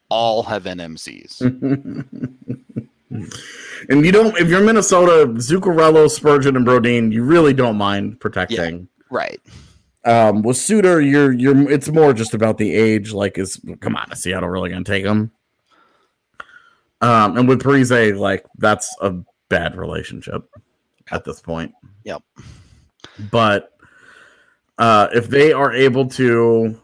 [0.08, 1.40] all have NMCs.
[3.10, 8.88] and you don't if you're Minnesota, Zuccarello, Spurgeon, and Brodin, you really don't mind protecting.
[9.10, 9.40] right.
[10.04, 13.12] Um, with Suter, you're you're it's more just about the age.
[13.12, 15.32] Like, is come on, is Seattle really gonna take him?
[17.00, 19.14] Um, and with Parise, like that's a
[19.48, 20.48] bad relationship
[21.10, 21.74] at this point.
[22.04, 22.22] Yep.
[23.30, 23.75] But
[24.78, 26.80] uh, if they are able to,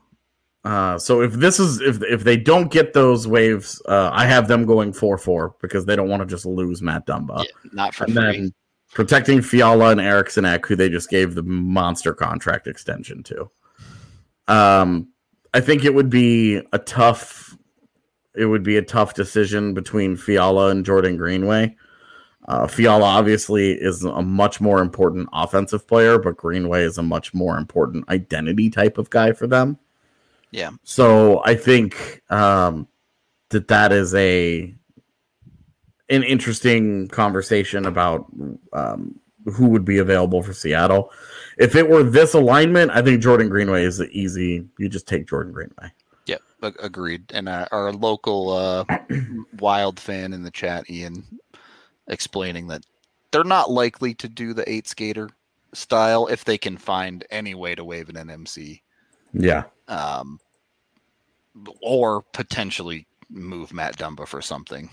[0.64, 4.48] uh, so if this is if if they don't get those waves, uh, I have
[4.48, 7.44] them going four four because they don't want to just lose Matt Dumba.
[7.44, 8.22] Yeah, not for and free.
[8.22, 8.54] then
[8.92, 13.50] protecting Fiala and Eriksson Ek, who they just gave the monster contract extension to.
[14.48, 15.08] Um,
[15.54, 17.56] I think it would be a tough,
[18.34, 21.76] it would be a tough decision between Fiala and Jordan Greenway.
[22.48, 27.32] Uh, Fiala obviously is a much more important offensive player, but Greenway is a much
[27.32, 29.78] more important identity type of guy for them.
[30.50, 30.70] Yeah.
[30.82, 32.88] So I think um,
[33.50, 34.74] that that is a
[36.08, 38.26] an interesting conversation about
[38.72, 41.10] um, who would be available for Seattle.
[41.58, 44.66] If it were this alignment, I think Jordan Greenway is the easy.
[44.78, 45.92] You just take Jordan Greenway.
[46.26, 46.42] Yep,
[46.80, 47.30] agreed.
[47.32, 48.84] And uh, our local uh,
[49.58, 51.24] wild fan in the chat, Ian,
[52.08, 52.84] explaining that
[53.30, 55.30] they're not likely to do the eight skater
[55.74, 58.82] style if they can find any way to waive an NMC,
[59.32, 59.64] Yeah.
[59.88, 60.38] um,
[61.80, 64.90] or potentially move Matt Dumba for something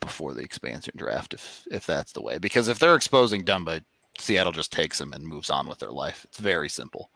[0.00, 2.38] before the expansion draft, if if that's the way.
[2.38, 3.82] Because if they're exposing Dumba,
[4.18, 6.24] Seattle just takes him and moves on with their life.
[6.24, 7.10] It's very simple.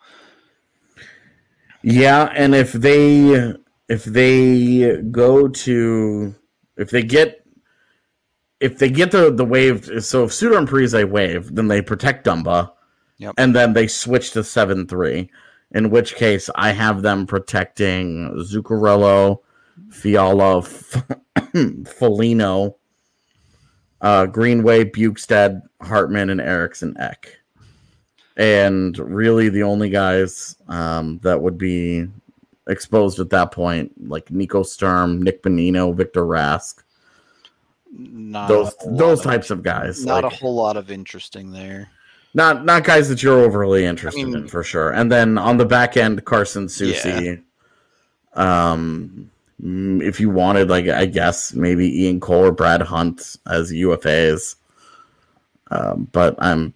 [1.82, 3.54] Yeah, and if they
[3.88, 6.34] if they go to
[6.76, 7.43] if they get
[8.64, 12.26] if they get the the wave so if Suter and Parise waive, then they protect
[12.26, 12.72] Dumba.
[13.18, 13.34] Yep.
[13.38, 15.30] And then they switch to seven three.
[15.70, 19.40] In which case I have them protecting Zuccarello,
[19.90, 21.04] Fiala, F-
[21.98, 22.76] Foligno,
[24.00, 27.40] uh, Greenway, Bjugstad, Hartman, and Eriksson Ek
[28.36, 32.06] and really the only guys um, that would be
[32.68, 36.82] exposed at that point, like Nico Sturm, Nick Bonino, Victor Rask,
[37.96, 40.04] Not those those of- types of guys.
[40.04, 41.90] Not like, a whole lot of interesting there.
[42.34, 44.90] not not guys that you're overly interested mean- in for sure.
[44.90, 47.42] And then on the back end, Carson Soucy.
[48.34, 49.30] Um,
[49.62, 54.56] mm, if you wanted, like I guess maybe Ian Cole or Brad Hunt as UFAs.
[55.70, 56.74] Um, but I'm,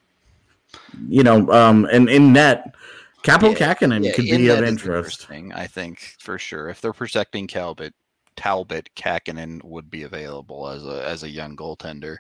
[1.09, 2.75] you know, um, and in net,
[3.23, 5.27] Kaapo Yeah, Kahkonen Yeah, could be of interest.
[5.31, 6.69] I think for sure.
[6.69, 7.93] If they're protecting Talbot,
[8.39, 12.19] Talbot, Kahkonen would be available as a as a young goaltender.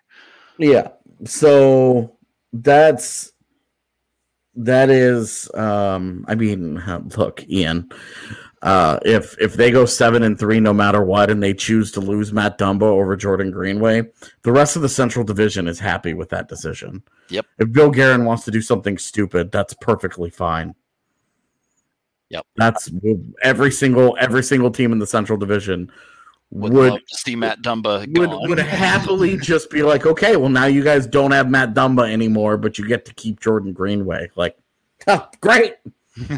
[0.59, 0.88] Yeah.
[1.24, 2.18] So
[2.52, 3.33] that's
[4.57, 6.83] that is um I mean
[7.16, 7.88] look, Ian.
[8.61, 12.00] Uh if if they go 7 and 3 no matter what and they choose to
[12.00, 14.02] lose Matt Dumba over Jordan Greenway,
[14.42, 17.04] the rest of the Central Division is happy with that decision.
[17.28, 17.46] Yep.
[17.61, 20.74] If Bill Guerin wants to do something stupid, that's perfectly fine.
[22.30, 22.46] Yep.
[22.56, 22.90] That's
[23.42, 25.90] every single every single team in the Central Division
[26.50, 28.48] Would, would see Matt Dumba would, gone.
[28.48, 32.56] would happily just be like, okay, well now you guys don't have Matt Dumba anymore,
[32.56, 34.30] but you get to keep Jordan Greenway.
[34.36, 34.58] Like,
[35.06, 35.76] huh, great.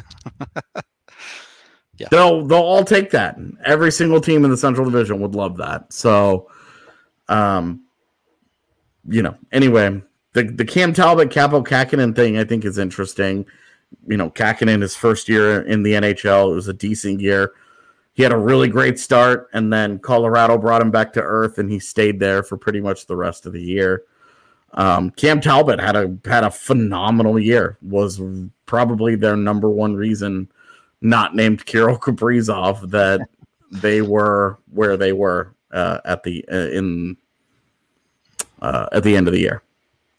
[2.01, 2.09] Yeah.
[2.11, 3.37] They'll they'll all take that.
[3.63, 5.93] Every single team in the Central Division would love that.
[5.93, 6.51] So,
[7.29, 7.85] um,
[9.07, 13.45] you know, anyway, the the Cam Talbot Kaapo Kahkonen thing I think is interesting.
[14.07, 17.53] You know, Kahkonen his first year in the NHL it was a decent year.
[18.13, 21.71] He had a really great start, and then Colorado brought him back to earth, and
[21.71, 24.05] he stayed there for pretty much the rest of the year.
[24.75, 27.79] Um, Cam Talbot had a had a phenomenal year.
[27.83, 28.21] Was
[28.67, 30.51] probably their number one reason
[31.01, 33.21] not named Kirill Kaprizov that
[33.71, 37.17] they were where they were uh, at the uh, in
[38.61, 39.63] uh, at the end of the year.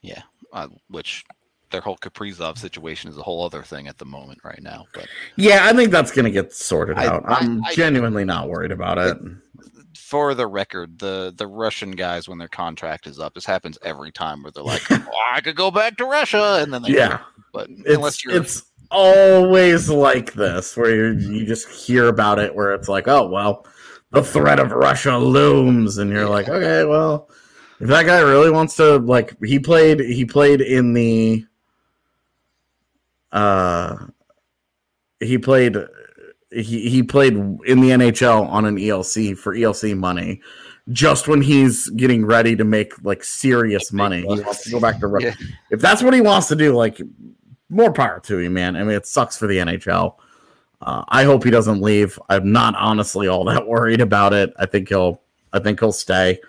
[0.01, 1.25] Yeah, uh, which
[1.71, 4.85] their whole Kaprizov situation is a whole other thing at the moment right now.
[4.93, 7.23] But yeah, I think that's going to get sorted I, out.
[7.25, 9.17] I, am genuinely not worried about it.
[9.95, 14.11] For the record, the the Russian guys when their contract is up, this happens every
[14.11, 17.19] time where they're like, oh, "I could go back to Russia," and then they yeah.
[17.53, 22.53] But it's, unless you're it's always like this, where you, you just hear about it,
[22.53, 23.65] where it's like, "Oh well,
[24.11, 26.27] the threat of Russia looms," and you're yeah.
[26.27, 27.29] like, "Okay, well."
[27.79, 31.43] If that guy really wants to like he played he played in the
[33.31, 34.07] uh
[35.19, 35.77] he played
[36.51, 40.41] he, he played in the NHL on an ELC for ELC money
[40.91, 44.21] just when he's getting ready to make like serious money.
[44.21, 45.17] He wants to go back to.
[45.19, 45.33] Yeah.
[45.69, 47.01] If that's what he wants to do, like
[47.69, 48.75] more power to him, man.
[48.75, 50.15] I mean, it sucks for the NHL.
[50.81, 52.19] Uh, I hope he doesn't leave.
[52.29, 54.53] I'm not honestly all that worried about it.
[54.57, 55.21] I think he'll
[55.53, 56.39] I think he'll stay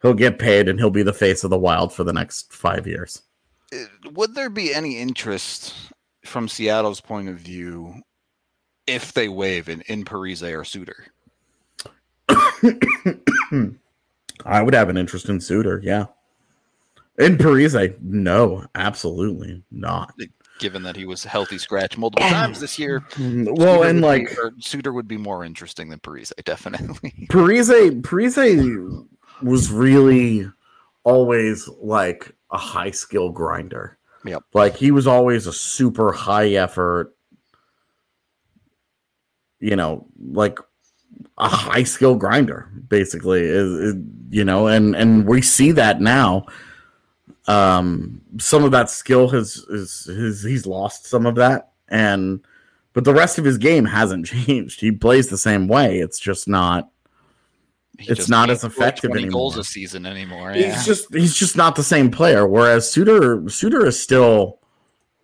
[0.00, 2.86] he'll get paid and he'll be the face of the wild for the next five
[2.86, 3.22] years.
[3.72, 5.91] Uh, would there be any interest
[6.24, 7.94] from Seattle's point of view
[8.86, 11.06] if they waive in, in Parise or Suter?
[14.44, 16.06] I would have an interest in Suter, yeah.
[17.18, 20.14] In Parise, no, absolutely not.
[20.58, 23.04] Given that he was healthy scratch multiple times this year.
[23.18, 27.26] Well, Suter and like be, Suter would be more interesting than Parise, definitely.
[27.28, 29.06] Parise, Parise
[29.42, 30.48] was really
[31.04, 33.98] always like a high skill grinder.
[34.24, 34.42] Yep.
[34.54, 37.14] Like he was always a super high effort,
[39.60, 40.58] you know, like
[41.38, 43.42] a high skill grinder, basically.
[43.42, 43.96] Is,
[44.30, 46.46] you know, and and we see that now.
[47.48, 52.40] Um, some of that skill has is his he's lost some of that, and
[52.92, 54.80] but the rest of his game hasn't changed.
[54.80, 55.98] He plays the same way.
[55.98, 56.91] It's just not
[57.98, 59.30] it's not as effective anymore.
[59.30, 60.52] Goals a season anymore.
[60.54, 60.74] Yeah.
[60.74, 62.46] He's just he's just not the same player.
[62.46, 64.58] Whereas Suter Suter is still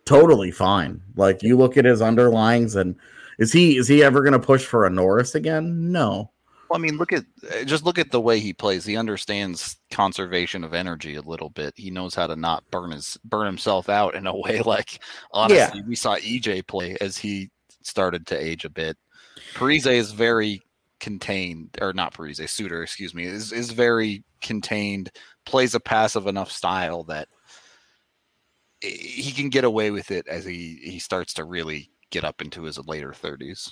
[0.05, 1.01] totally fine.
[1.15, 2.95] Like you look at his underlings, and
[3.37, 5.91] is he is he ever going to push for a Norris again?
[5.91, 6.31] No.
[6.69, 8.85] Well, I mean, look at eh, just look at the way he plays.
[8.85, 11.73] He understands conservation of energy a little bit.
[11.75, 14.61] He knows how to not burn his burn himself out in a way.
[14.69, 14.99] Like
[15.31, 15.87] honestly, yeah.
[15.87, 17.49] we saw EJ play as he
[17.81, 18.97] started to age a bit.
[19.55, 20.61] Parise is very
[20.99, 25.11] contained, or not Parise, Suter, excuse me, is is very contained.
[25.45, 27.27] Plays a passive enough style that
[28.81, 32.63] he can get away with it as he he starts to really get up into
[32.63, 33.71] his later 30s.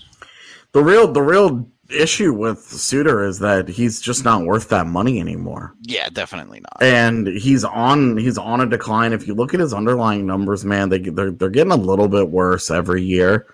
[0.73, 5.19] The real the real issue with Suter is that he's just not worth that money
[5.19, 5.73] anymore.
[5.81, 6.83] Yeah, definitely not.
[6.83, 9.13] And he's on he's on a decline.
[9.13, 12.29] If you look at his underlying numbers, man, they they're they're getting a little bit
[12.29, 13.47] worse every year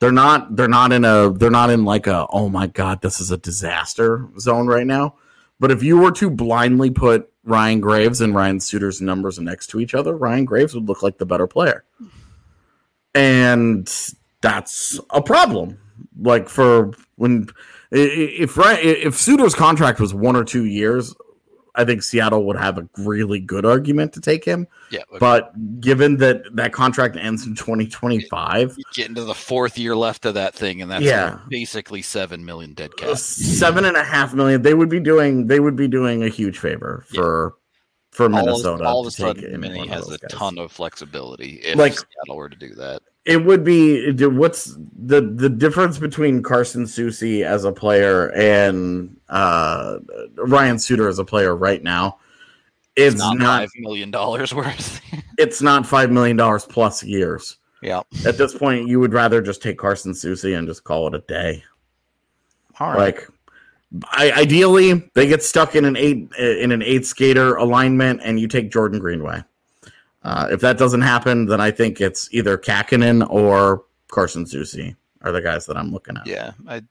[0.00, 3.20] they're not they're not in a they're not in like a oh my god this
[3.20, 5.14] is a disaster zone right now.
[5.60, 9.80] But if you were to blindly put ryan graves and ryan suter's numbers next to
[9.80, 11.84] each other ryan graves would look like the better player.
[13.14, 13.88] And
[14.40, 15.78] that's a problem.
[16.18, 17.48] Like for when
[17.90, 21.14] if if suter's contract was one or two years
[21.74, 24.66] I think Seattle would have a really good argument to take him.
[24.90, 25.00] Yeah.
[25.08, 25.18] Okay.
[25.18, 30.34] But given that that contract ends in 2025, get into the fourth year left of
[30.34, 31.38] that thing, and that's yeah.
[31.48, 33.16] basically seven million dead uh, cap.
[33.16, 34.62] Seven and a half million.
[34.62, 35.46] They would be doing.
[35.46, 37.44] They would be doing a huge favor for.
[37.44, 37.56] Yeah.
[38.12, 40.30] For Minnesota, all, all of a sudden, Mini has a guys.
[40.32, 45.20] ton of flexibility if like, Seattle were to do that it would be what's the
[45.20, 49.98] the difference between Carson Soucy as a player and uh,
[50.36, 52.18] Ryan Suter as a player right now.
[52.96, 55.00] It's, it's not, not, five million dollars worth.
[55.38, 57.58] it's not five million dollars plus years.
[57.82, 58.02] Yeah.
[58.26, 61.20] At this point, you would rather just take Carson Soucy and just call it a
[61.20, 61.62] day.
[62.78, 62.98] All right.
[62.98, 63.28] Like,
[64.12, 68.48] I, ideally, they get stuck in an eight in an eight skater alignment, and you
[68.48, 69.42] take Jordan Greenway.
[70.22, 75.32] Uh, if that doesn't happen, then I think it's either Kahkonen or Carson Soucy are
[75.32, 76.26] the guys that I'm looking at.
[76.26, 76.82] Yeah, I,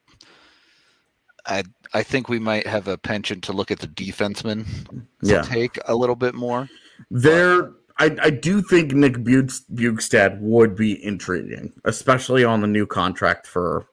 [1.45, 1.63] I,
[1.93, 5.41] I think we might have a penchant to look at the defensemen to yeah.
[5.41, 6.69] take a little bit more.
[7.11, 13.47] There, I, I do think Nick Bjugstad would be intriguing, especially on the new contract
[13.47, 13.85] for.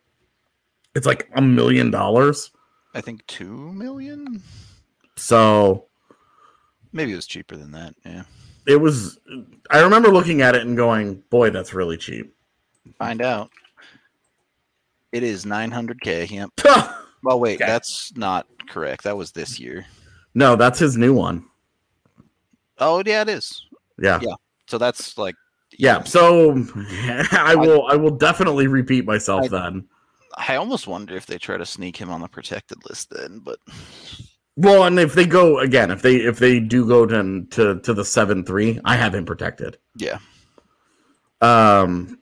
[0.95, 2.51] It's like a million dollars.
[2.95, 4.43] I think two million.
[5.17, 5.89] So
[6.93, 7.95] maybe it was cheaper than that.
[8.05, 8.23] Yeah.
[8.67, 9.19] It was.
[9.71, 12.35] I remember looking at it and going, "Boy, that's really cheap."
[12.99, 13.51] Find out.
[15.13, 16.31] It is 900k.
[16.31, 16.51] Yep.
[17.23, 17.67] well, wait, okay.
[17.67, 19.05] that's not correct.
[19.05, 19.87] That was this year.
[20.35, 21.47] No, that's his new one.
[22.79, 23.65] Oh yeah, it is.
[23.99, 24.21] Yeah.
[24.23, 24.35] Yeah.
[24.67, 25.35] So that's like.
[25.79, 26.03] Yeah.
[26.05, 26.51] So
[27.33, 27.87] I will.
[27.87, 29.89] I, I will definitely repeat myself I, then.
[30.37, 33.59] I almost wonder if they try to sneak him on the protected list then, but.
[34.57, 37.95] Well, and if they go again, if they if they do go to to, to
[37.95, 39.77] the seven three, I have him protected.
[39.97, 40.19] Yeah.
[41.43, 42.19] Um,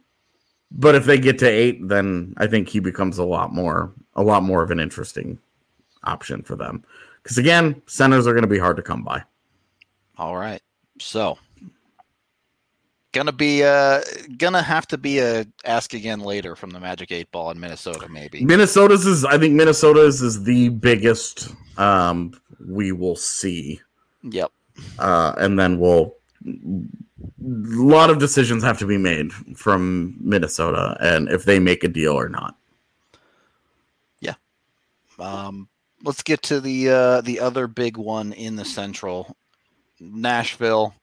[0.72, 4.22] but if they get to eight, then I think he becomes a lot more a
[4.22, 5.39] lot more of an interesting
[6.03, 6.85] option for them.
[7.22, 9.22] Because again, centers are going to be hard to come by.
[10.18, 10.61] All right,
[10.99, 11.39] so
[13.12, 14.03] gonna be uh
[14.37, 18.09] gonna have to be a ask again later from the Magic Eight Ball in Minnesota,
[18.09, 18.45] maybe.
[18.45, 22.33] Minnesota's is I think Minnesota's is the biggest um
[22.66, 23.81] we will see.
[24.22, 24.51] Yep.
[24.99, 26.14] Uh, and then we'll
[26.47, 26.83] a
[27.41, 32.12] lot of decisions have to be made from Minnesota and if they make a deal
[32.12, 32.57] or not.
[34.20, 34.35] Yeah.
[35.18, 35.68] Um,
[36.03, 39.37] let's get to the uh, the other big one in the Central,
[40.01, 40.95] Nashville.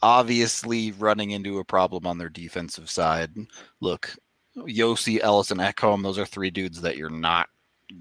[0.00, 3.32] Obviously, running into a problem on their defensive side.
[3.80, 4.14] Look,
[4.56, 7.48] Josi, Ellis, and Ekholm, those are three dudes that you're not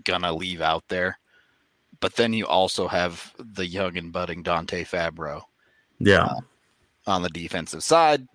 [0.04, 1.18] gonna leave out there.
[2.00, 5.42] But then you also have the young and budding Dante Fabbro.
[6.00, 6.26] Yeah.
[6.26, 6.40] Uh,
[7.08, 8.28] on the defensive side.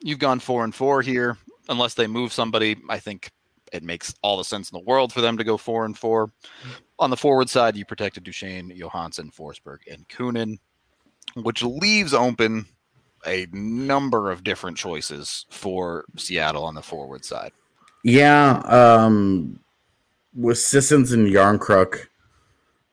[0.00, 1.38] You've gone four and four here.
[1.68, 3.30] Unless they move somebody, I think
[3.72, 6.30] it makes all the sense in the world for them to go four and four.
[6.98, 10.58] On the forward side, you protected Duchene, Johansen, Forsberg, and Kunin,
[11.34, 12.66] which leaves open
[13.26, 17.52] a number of different choices for Seattle on the forward side.
[18.04, 19.58] Yeah, um,
[20.34, 22.06] with Sissons and Järnkrok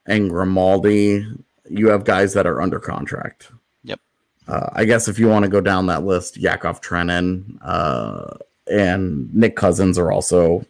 [0.05, 1.25] and Grimaldi,
[1.69, 3.51] you have guys that are under contract.
[3.83, 3.99] Yep.
[4.47, 8.35] Uh, I guess if you want to go down that list, Yakov Trenin uh,
[8.69, 10.65] and Nick Cousins are also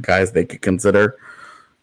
[0.00, 1.18] guys they could consider.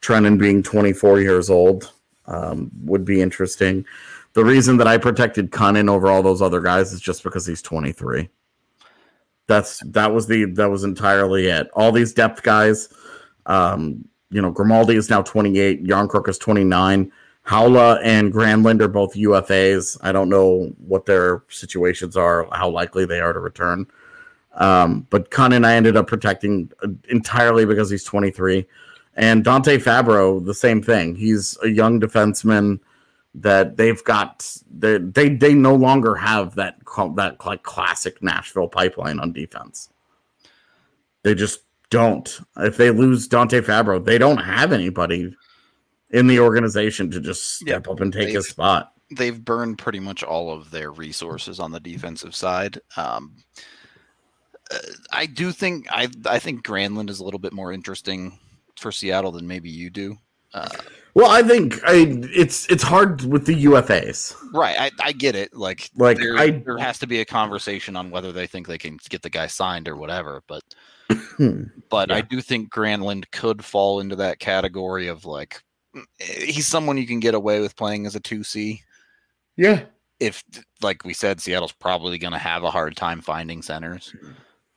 [0.01, 1.91] Trenin being 24 years old
[2.27, 3.85] um, would be interesting.
[4.33, 7.61] The reason that I protected Kunin over all those other guys is just because he's
[7.61, 8.29] 23.
[9.47, 11.69] That's that was the that was entirely it.
[11.73, 12.89] All these depth guys,
[13.45, 17.11] um, you know, Grimaldi is now 28, Järnkrok is 29.
[17.47, 19.97] Haula and Granlund are both UFAs.
[20.01, 23.87] I don't know what their situations are, how likely they are to return.
[24.55, 26.71] Um, but Kunin, I ended up protecting
[27.09, 28.65] entirely because he's 23.
[29.15, 31.15] And Dante Fabbro, the same thing.
[31.15, 32.79] He's a young defenseman
[33.35, 34.45] that they've got.
[34.69, 36.77] They they, they no longer have that
[37.15, 39.89] that like classic Nashville pipeline on defense.
[41.23, 42.39] They just don't.
[42.57, 45.35] If they lose Dante Fabbro, they don't have anybody
[46.09, 47.87] in the organization to just step yep.
[47.87, 48.93] up and take a spot.
[49.11, 52.79] They've burned pretty much all of their resources on the defensive side.
[52.97, 53.35] Um,
[54.69, 54.77] uh,
[55.11, 58.37] I do think I I think Granlund is a little bit more interesting
[58.77, 60.17] for Seattle than maybe you do.
[60.53, 60.67] Uh,
[61.13, 64.35] well, I think I it's it's hard with the UFAs.
[64.53, 65.55] Right, I, I get it.
[65.55, 68.77] Like like there, I, there has to be a conversation on whether they think they
[68.77, 70.43] can get the guy signed or whatever.
[70.47, 70.63] But
[71.89, 72.15] but yeah.
[72.15, 75.61] I do think Granlund could fall into that category of like
[76.19, 78.79] he's someone you can get away with playing as a 2C.
[79.55, 79.83] Yeah.
[80.19, 80.43] If,
[80.81, 84.15] like we said, Seattle's probably going to have a hard time finding centers.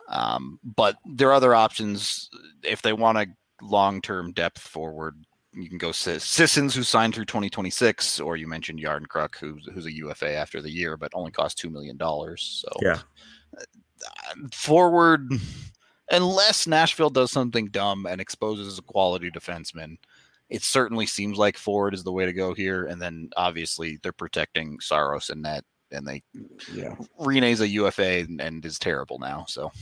[0.09, 2.29] Um, but there are other options
[2.63, 3.27] if they want a
[3.63, 5.25] long term depth forward.
[5.53, 9.93] You can go Sissons, who signed through 2026, or you mentioned Järnkrok, who's, who's a
[9.93, 11.99] UFA after the year, but only cost $2 million.
[12.37, 13.01] So, yeah.
[13.59, 15.29] Uh, forward,
[16.11, 19.97] unless Nashville does something dumb and exposes a quality defenseman,
[20.49, 22.85] it certainly seems like Ford is the way to go here.
[22.85, 26.23] And then obviously they're protecting Saros and net, and they
[26.73, 29.45] yeah Rinne's a UFA and, and, is terrible now.
[29.49, 29.73] So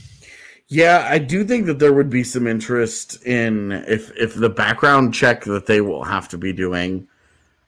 [0.67, 5.13] yeah, I do think that there would be some interest in if if the background
[5.13, 7.07] check that they will have to be doing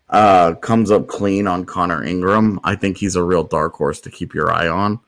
[0.10, 2.60] uh comes up clean on Connor Ingram.
[2.64, 5.00] I think he's a real dark horse to keep your eye on.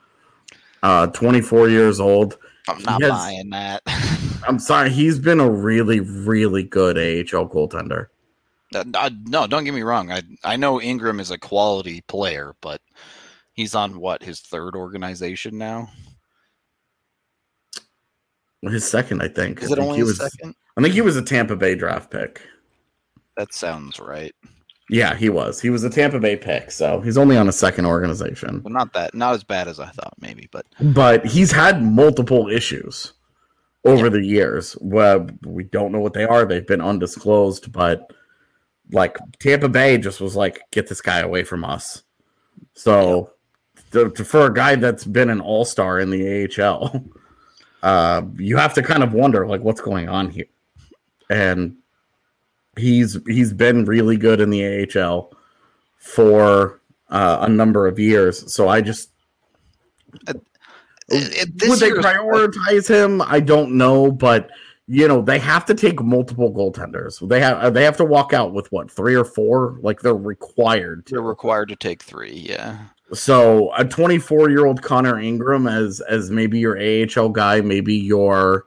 [0.82, 2.38] Uh 24 years old.
[2.68, 3.82] I'm not has, buying that.
[4.48, 8.08] I'm sorry, he's been a really, really good AHL goaltender.
[8.74, 10.12] Uh, uh, no, don't get me wrong.
[10.12, 12.82] I I know Ingram is a quality player, but
[13.54, 15.90] he's on what his third organization now.
[18.64, 19.62] His second, I think.
[19.62, 20.56] Is I it think only he was, second?
[20.78, 22.42] I think he was a Tampa Bay draft pick.
[23.36, 24.34] That sounds right.
[24.94, 25.60] Yeah, he was.
[25.60, 28.62] He was a Tampa Bay pick, so he's only on a second organization.
[28.64, 32.48] Well, not that, not as bad as I thought, maybe, but but he's had multiple
[32.48, 33.14] issues
[33.86, 34.10] over yeah.
[34.10, 34.78] the years.
[34.82, 36.46] Well, we don't know what they are.
[36.46, 38.14] They've been undisclosed, but
[38.92, 42.04] like Tampa Bay just was like, get this guy away from us.
[42.76, 43.32] So
[43.94, 47.04] to, to, for a guy that's been an all star in the AHL,
[47.82, 50.46] uh, you have to kind of wonder like what's going on here.
[51.32, 51.78] And
[52.78, 55.32] he's he's been really good in the AHL
[55.98, 58.52] for uh, a number of years.
[58.52, 59.12] So I just
[60.28, 60.34] uh,
[61.10, 63.22] would they prioritize him?
[63.22, 64.50] I don't know, but
[64.88, 67.26] you know they have to take multiple goaltenders.
[67.28, 69.78] They have uh, they have to walk out with what three or four?
[69.82, 71.06] Like they're required.
[71.08, 71.16] To.
[71.16, 72.34] They're required to take three.
[72.34, 72.78] Yeah.
[73.14, 78.66] So a 24 year old Connor Ingram as as maybe your AHL guy, maybe your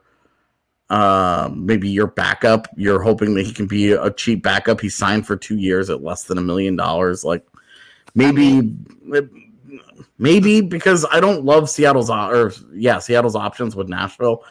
[0.89, 2.67] uh, maybe your backup.
[2.75, 4.79] You're hoping that he can be a cheap backup.
[4.79, 7.23] He signed for two years at less than a million dollars.
[7.23, 7.45] Like
[8.15, 8.73] maybe
[10.17, 14.43] maybe because I don't love Seattle's or yeah Seattle's options with Nashville.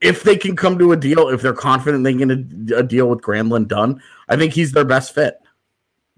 [0.00, 2.82] If they can come to a deal, if they're confident they can get a, a
[2.82, 5.34] deal with Granlund done, I think he's their best fit.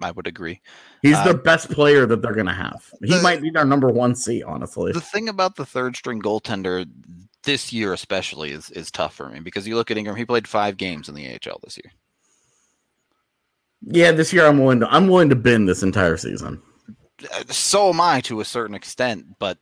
[0.00, 0.60] I would agree.
[1.02, 2.88] He's uh, the best player that they're going to have.
[3.02, 4.92] He the, might be their number one C, honestly.
[4.92, 6.88] The thing about the third string goaltender
[7.44, 10.16] this year, especially, is is tough for me because you look at Ingram.
[10.16, 11.92] He played five games in the AHL this year.
[13.82, 16.62] Yeah, this year I'm willing to I'm willing to bend this entire season.
[17.32, 19.58] Uh, so am I to a certain extent, but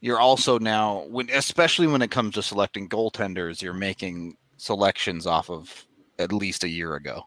[0.00, 5.50] you're also now when especially when it comes to selecting goaltenders, you're making selections off
[5.50, 5.86] of
[6.18, 7.24] at least a year ago.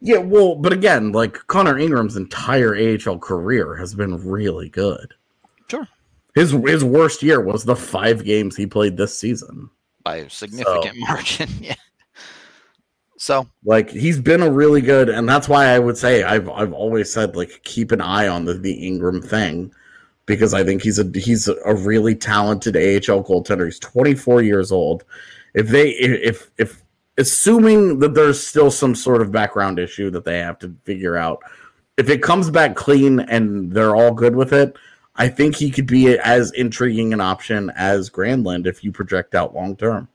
[0.00, 5.14] Yeah, well, but again, like Connor Ingram's entire AHL career has been really good.
[5.68, 5.88] Sure.
[6.38, 9.70] His his worst year was the five games he played this season
[10.04, 11.48] by a significant so, margin.
[11.60, 11.74] yeah.
[13.16, 16.72] So, like, he's been a really good, and that's why I would say I've I've
[16.72, 19.72] always said like keep an eye on the the Ingram thing
[20.26, 23.64] because I think he's a he's a really talented AHL goaltender.
[23.64, 25.02] He's 24 years old.
[25.54, 26.84] If they if if
[27.16, 31.42] assuming that there's still some sort of background issue that they have to figure out.
[31.96, 34.76] If it comes back clean and they're all good with it,
[35.18, 39.54] I think he could be as intriguing an option as Granlund if you project out
[39.54, 40.08] long term.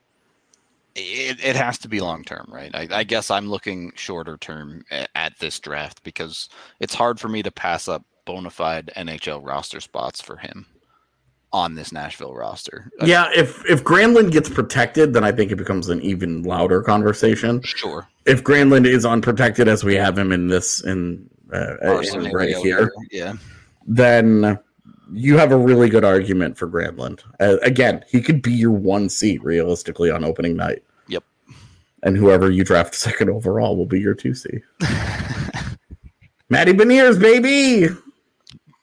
[0.96, 2.74] It, it has to be long term, right?
[2.74, 6.48] I, I, guess I'm looking shorter term at, at this draft because
[6.80, 10.66] it's hard for me to pass up bona fide NHL roster spots for him
[11.52, 12.90] on this Nashville roster.
[13.02, 17.60] Yeah, if if Granlund gets protected, then I think it becomes an even louder conversation.
[17.62, 18.08] Sure.
[18.24, 22.92] If Granlund is unprotected, as we have him in this in, uh, in right here,
[23.10, 23.34] yeah,
[23.86, 24.58] then
[25.12, 27.20] you have a really good argument for Granlund.
[27.40, 30.82] Uh, again, he could be your one seat realistically on opening night.
[31.08, 31.24] Yep.
[32.02, 34.48] And whoever you draft second overall will be your two C.
[36.48, 37.88] Matty Beniers, baby.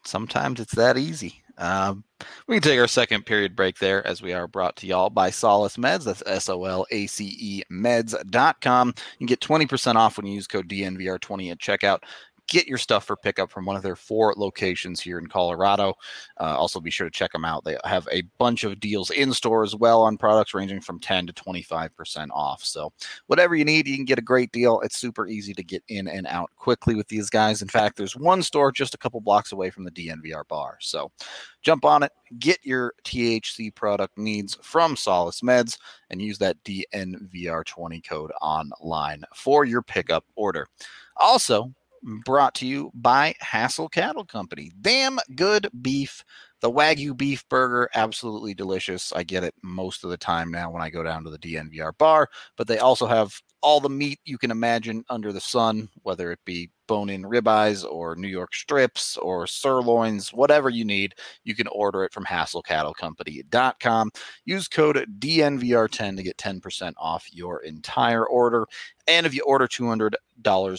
[0.03, 1.41] Sometimes it's that easy.
[1.57, 2.03] Um,
[2.47, 5.29] we can take our second period break there as we are brought to y'all by
[5.29, 6.05] Solace Meds.
[6.05, 8.87] That's S O L A C E meds.com.
[8.87, 11.99] You can get 20% off when you use code DNVR20 at checkout
[12.51, 15.93] get your stuff for pickup from one of their four locations here in Colorado.
[16.37, 17.63] Uh, also, be sure to check them out.
[17.63, 21.27] They have a bunch of deals in store as well on products ranging from 10
[21.27, 22.63] to 25% off.
[22.63, 22.91] So,
[23.27, 24.81] whatever you need, you can get a great deal.
[24.81, 27.61] It's super easy to get in and out quickly with these guys.
[27.61, 30.77] In fact, there's one store just a couple blocks away from the DNVR bar.
[30.81, 31.09] So,
[31.61, 35.77] jump on it, get your THC product needs from Solace Meds,
[36.09, 40.67] and use that DNVR20 code online for your pickup order.
[41.15, 41.73] Also,
[42.03, 44.71] brought to you by Hassle Cattle Company.
[44.81, 46.23] Damn good beef.
[46.61, 49.11] The Wagyu beef burger, absolutely delicious.
[49.13, 51.97] I get it most of the time now when I go down to the DNVR
[51.97, 56.31] bar, but they also have all the meat you can imagine under the sun, whether
[56.31, 61.15] it be bone in ribeyes or New York strips or sirloins, whatever you need,
[61.45, 64.11] you can order it from hasslecattlecompany.com.
[64.43, 68.65] Use code DNVR10 to get 10% off your entire order.
[69.07, 70.13] And if you order $200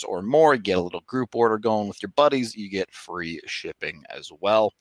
[0.06, 4.02] or more, get a little group order going with your buddies, you get free shipping
[4.10, 4.74] as well.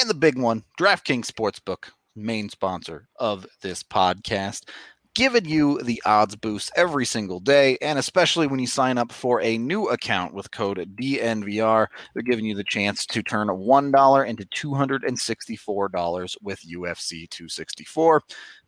[0.00, 4.70] And the big one, DraftKings Sportsbook, main sponsor of this podcast
[5.14, 7.78] giving you the odds boost every single day.
[7.80, 12.44] And especially when you sign up for a new account with code DNVR, they're giving
[12.44, 18.22] you the chance to turn $1 into $264 with UFC 264.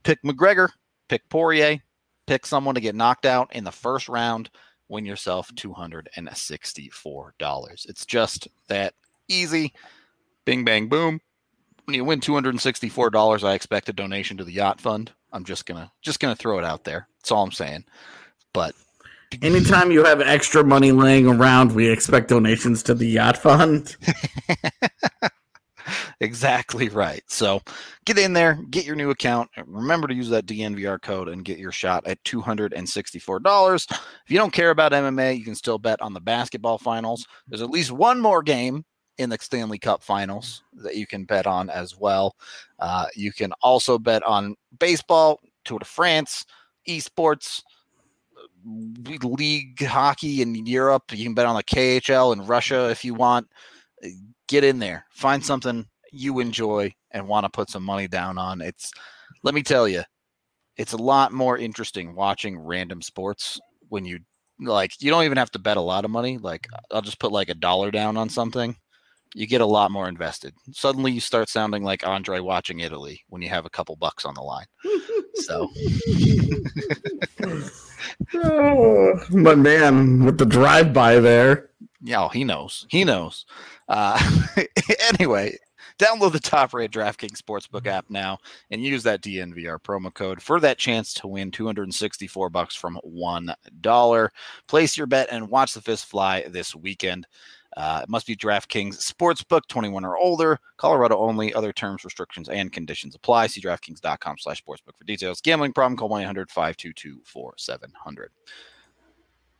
[0.04, 0.70] Pick McGregor,
[1.08, 1.80] pick Poirier,
[2.26, 4.48] pick someone to get knocked out in the first round,
[4.88, 7.86] win yourself $264.
[7.88, 8.94] It's just that
[9.28, 9.74] easy.
[10.44, 11.20] Bing, bang, boom.
[11.86, 15.12] When you win $264, I expect a donation to the yacht fund.
[15.36, 17.06] I'm just gonna just gonna throw it out there.
[17.18, 17.84] That's all I'm saying.
[18.54, 18.74] But
[19.42, 23.96] anytime you have extra money laying around, we expect donations to the yacht fund.
[26.20, 27.22] exactly right.
[27.28, 27.60] So
[28.04, 29.50] get in there, get your new account.
[29.66, 33.90] Remember to use that DNVR code and get your shot at $264.
[33.90, 37.26] If you don't care about MMA, you can still bet on the basketball finals.
[37.46, 38.84] There's at least one more game
[39.18, 42.36] in the Stanley Cup Finals that you can bet on as well.
[42.78, 46.44] Uh, you can also bet on baseball, Tour de France,
[46.88, 47.62] esports,
[48.64, 51.04] league hockey in Europe.
[51.12, 53.48] You can bet on the KHL in Russia if you want.
[54.48, 58.60] Get in there, find something you enjoy and want to put some money down on.
[58.60, 58.92] It's
[59.42, 60.02] let me tell you,
[60.76, 63.58] it's a lot more interesting watching random sports
[63.88, 64.20] when you
[64.60, 66.38] like you don't even have to bet a lot of money.
[66.38, 68.76] Like I'll just put like a dollar down on something.
[69.34, 70.54] You get a lot more invested.
[70.72, 74.34] Suddenly you start sounding like Andre watching Italy when you have a couple bucks on
[74.34, 74.66] the line.
[75.34, 75.68] So
[78.34, 81.70] oh, but man, with the drive by there.
[82.02, 82.86] Yeah, oh, he knows.
[82.88, 83.46] He knows.
[83.88, 84.18] Uh,
[85.14, 85.58] anyway,
[85.98, 88.38] Download the top rated DraftKings Sportsbook app now
[88.70, 94.28] and use that DNVR promo code for that chance to win 264 bucks from $1.
[94.68, 97.26] Place your bet and watch the fist fly this weekend.
[97.76, 101.52] Uh, it must be DraftKings Sportsbook, 21 or older, Colorado only.
[101.52, 103.48] Other terms, restrictions, and conditions apply.
[103.48, 105.40] See DraftKings.com slash sportsbook for details.
[105.40, 108.28] Gambling problem, call 1-800-522-4700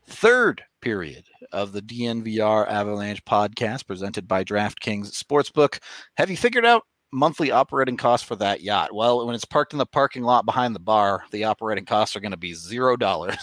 [0.08, 5.80] third period of the DNVR Avalanche podcast presented by DraftKings Sportsbook.
[6.16, 8.94] Have you figured out monthly operating costs for that yacht?
[8.94, 12.20] Well, when it's parked in the parking lot behind the bar, the operating costs are
[12.20, 13.38] going to be zero dollars.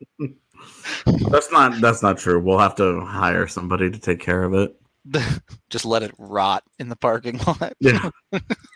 [1.29, 2.39] that's not that's not true.
[2.39, 4.75] We'll have to hire somebody to take care of it.
[5.69, 7.73] just let it rot in the parking lot.
[7.79, 8.09] yeah,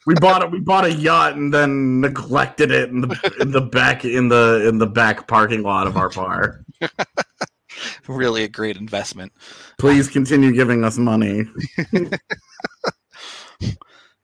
[0.06, 0.52] we bought it.
[0.52, 4.68] We bought a yacht and then neglected it in the in the back in the
[4.68, 6.64] in the back parking lot of our bar.
[8.08, 9.34] really, a great investment.
[9.78, 11.44] Please continue giving us money.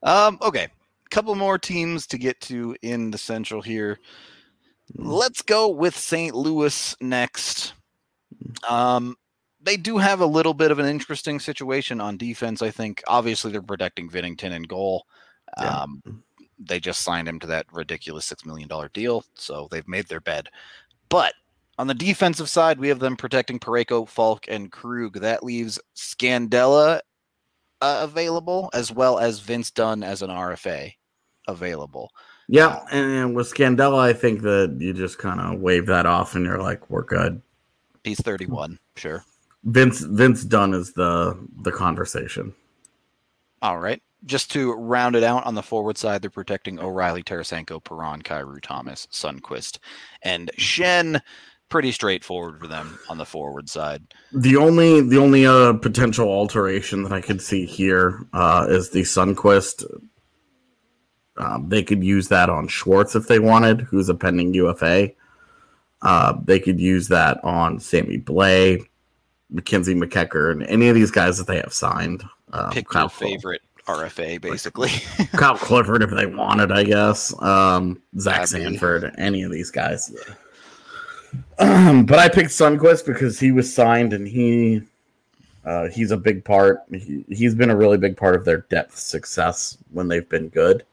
[0.04, 0.38] um.
[0.42, 0.68] Okay,
[1.10, 4.00] couple more teams to get to in the Central here.
[4.96, 6.36] Let's go with St.
[6.36, 7.74] Louis next.
[8.68, 9.16] Um,
[9.62, 12.62] they do have a little bit of an interesting situation on defense.
[12.62, 15.06] I think obviously they're protecting Binnington in goal.
[15.60, 15.82] Yeah.
[15.82, 16.24] Um,
[16.60, 20.20] they just signed him to that ridiculous six million dollar deal, so they've made their
[20.20, 20.50] bed.
[21.08, 21.34] But
[21.78, 25.22] on the defensive side, we have them protecting Parayko, Faulk, and Krug.
[25.22, 27.00] That leaves Scandella
[27.82, 30.94] uh, available, as well as Vince Dunn as an RFA
[31.48, 32.12] available.
[32.52, 36.44] Yeah, and with Scandella, I think that you just kind of wave that off, and
[36.44, 37.44] you're like, "We're good."
[38.04, 39.24] He's 31, sure.
[39.66, 42.56] Vince Vince Dunn is the the conversation.
[43.62, 44.02] All right.
[44.26, 48.60] Just to round it out on the forward side, they're protecting O'Reilly, Tarasenko, Perron, Kyrou,
[48.62, 49.78] Thomas, Sundqvist,
[50.24, 51.22] and Schenn.
[51.70, 54.02] Pretty straightforward for them on the forward side.
[54.34, 59.02] The only the only uh, potential alteration that I could see here uh, is the
[59.02, 59.86] Sundqvist.
[61.40, 65.12] Um, they could use that on Schwartz if they wanted, who's a pending UFA.
[66.02, 68.86] Uh, they could use that on Sammy Blais,
[69.50, 72.24] Mackenzie MacEachern, and any of these guys that they have signed.
[72.52, 74.90] Um, Pick Kyle your favorite RFA, basically.
[75.34, 77.34] Kyle Clifford, if they wanted, I guess.
[77.42, 80.14] Um, Zach Sanford, any of these guys.
[81.58, 84.82] Um, but I picked Sundqvist because he was signed and he
[85.66, 86.82] uh, he's a big part.
[86.92, 90.86] He, has been a really big part of their depth success when they've been good.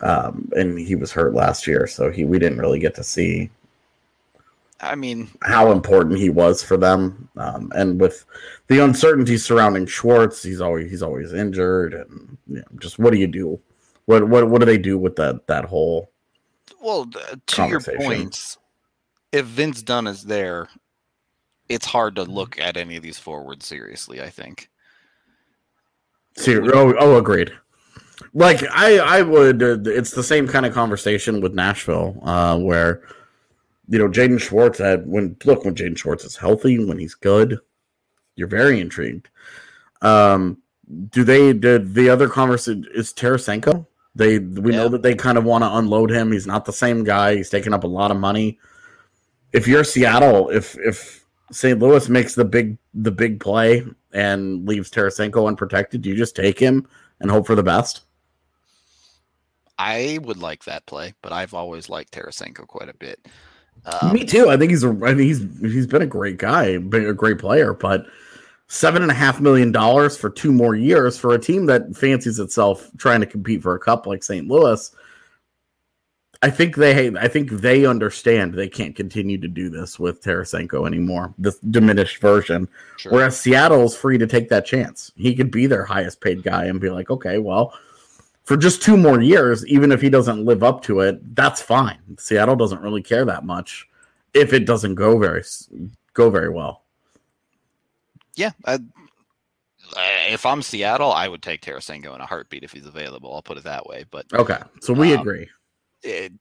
[0.00, 3.50] Um, and he was hurt last year, so he we didn't really get to see
[4.84, 8.24] I mean, how important he was for them, um, and with
[8.66, 13.18] the uncertainty surrounding Schwartz, he's always he's always injured, and you know, just what do
[13.18, 13.58] you do?
[14.04, 16.10] What what what do they do with that that whole?
[16.82, 17.06] Well,
[17.46, 18.58] to your points,
[19.32, 20.68] if Vince Dunn is there,
[21.68, 24.20] it's hard to look at any of these forwards seriously.
[24.20, 24.68] I think.
[26.36, 27.52] See, oh, oh, agreed.
[28.32, 29.62] Like I, I would.
[29.62, 33.02] Uh, it's the same kind of conversation with Nashville, uh, where
[33.88, 37.58] you know, Jaden Schwartz had when look when Jaden Schwartz is healthy, when he's good,
[38.36, 39.28] you're very intrigued.
[40.02, 40.58] Um,
[41.10, 43.86] do they did the other conversation is Tarasenko?
[44.14, 44.78] They we yeah.
[44.78, 46.32] know that they kind of want to unload him.
[46.32, 47.36] He's not the same guy.
[47.36, 48.58] He's taking up a lot of money.
[49.52, 51.78] If you're Seattle, if if St.
[51.78, 56.86] Louis makes the big the big play and leaves Tarasenko unprotected, you just take him
[57.20, 58.02] and hope for the best?
[59.78, 63.26] I would like that play, but I've always liked Tarasenko quite a bit.
[63.86, 64.48] Um, Me too.
[64.48, 64.90] I think he's a.
[65.02, 68.06] I think he's he's been a great guy, been a great player, but
[68.68, 72.38] seven and a half million dollars for two more years for a team that fancies
[72.38, 74.48] itself trying to compete for a cup like St.
[74.48, 74.90] Louis.
[76.42, 80.86] I think they I think they understand they can't continue to do this with Tarasenko
[80.86, 82.68] anymore, this diminished version.
[82.98, 83.12] Sure.
[83.12, 85.10] Whereas Seattle's free to take that chance.
[85.16, 87.72] He could be their highest paid guy and be like, okay, well,
[88.44, 91.98] for just two more years, even if he doesn't live up to it, that's fine.
[92.18, 93.88] Seattle doesn't really care that much
[94.34, 95.42] if it doesn't go very
[96.12, 96.82] go very well.
[98.36, 98.78] Yeah, I,
[100.28, 103.34] if I'm Seattle, I would take Tarasenko in a heartbeat if he's available.
[103.34, 104.04] I'll put it that way.
[104.10, 105.48] But okay, so we um, agree.
[106.02, 106.32] It,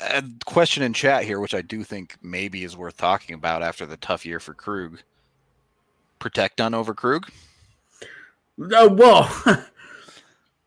[0.00, 3.86] a question in chat here, which I do think maybe is worth talking about after
[3.86, 5.00] the tough year for Krug.
[6.18, 7.30] Protect Dunn over Krug?
[8.58, 9.30] Uh, well,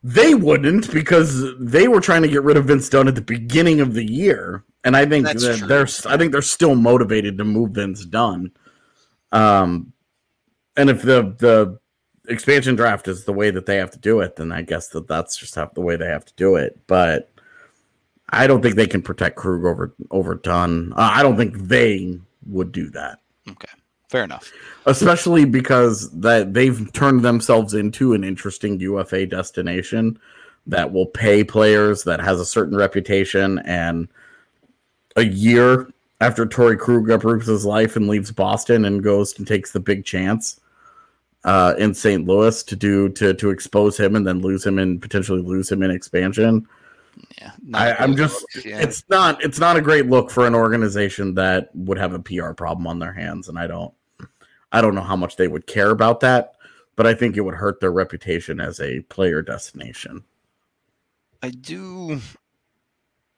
[0.03, 3.81] they wouldn't because they were trying to get rid of Vince Dunn at the beginning
[3.81, 5.67] of the year, and I think That's that true.
[5.67, 8.51] they're I think they're still motivated to move Vince Dunn.
[9.31, 9.93] Um,
[10.77, 11.79] and if the the
[12.31, 15.07] expansion draft is the way that they have to do it, then I guess that
[15.07, 16.79] that's just how, the way they have to do it.
[16.87, 17.31] But
[18.29, 20.93] I don't think they can protect Krug over over Dunn.
[20.93, 23.19] Uh, I don't think they would do that
[23.49, 23.67] Okay,
[24.09, 24.51] fair enough.
[24.85, 30.19] especially because that they've turned themselves into an interesting UFA destination
[30.67, 34.07] that will pay players that has a certain reputation and
[35.15, 35.89] a year
[36.21, 40.05] after Torey Krug uproots his life and leaves Boston and goes and takes the big
[40.05, 40.59] chance
[41.43, 42.27] uh, in St.
[42.27, 45.81] Louis to do to to expose him and then lose him and potentially lose him
[45.83, 46.67] in expansion.
[47.41, 48.79] Yeah, I, I'm just yeah.
[48.79, 52.51] it's not it's not a great look for an organization that would have a PR
[52.51, 53.93] problem on their hands, and I don't
[54.71, 56.53] I don't know how much they would care about that,
[56.95, 60.23] but I think it would hurt their reputation as a player destination.
[61.41, 62.19] I do.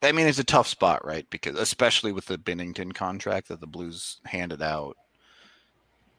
[0.02, 1.30] I mean, it's a tough spot, right?
[1.30, 4.98] Because especially with the Binnington contract that the Blues handed out,